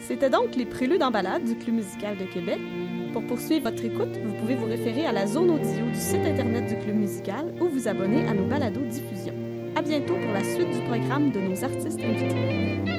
C'était 0.00 0.30
donc 0.30 0.54
les 0.54 0.64
préludes 0.64 1.02
en 1.02 1.10
balade 1.10 1.44
du 1.44 1.56
Club 1.56 1.74
musical 1.74 2.16
de 2.16 2.24
Québec. 2.24 2.60
Pour 3.12 3.26
poursuivre 3.26 3.68
votre 3.68 3.84
écoute, 3.84 4.16
vous 4.24 4.34
pouvez 4.34 4.54
vous 4.54 4.66
référer 4.66 5.06
à 5.06 5.12
la 5.12 5.26
zone 5.26 5.50
audio 5.50 5.86
du 5.86 5.98
site 5.98 6.24
internet 6.24 6.68
du 6.68 6.78
Club 6.78 6.96
musical 6.96 7.52
ou 7.60 7.66
vous 7.66 7.88
abonner 7.88 8.28
à 8.28 8.34
nos 8.34 8.46
balados 8.46 8.86
diffusions. 8.86 9.34
À 9.74 9.82
bientôt 9.82 10.14
pour 10.14 10.32
la 10.32 10.44
suite 10.44 10.70
du 10.70 10.80
programme 10.86 11.32
de 11.32 11.40
nos 11.40 11.64
artistes 11.64 12.00
invités. 12.00 12.97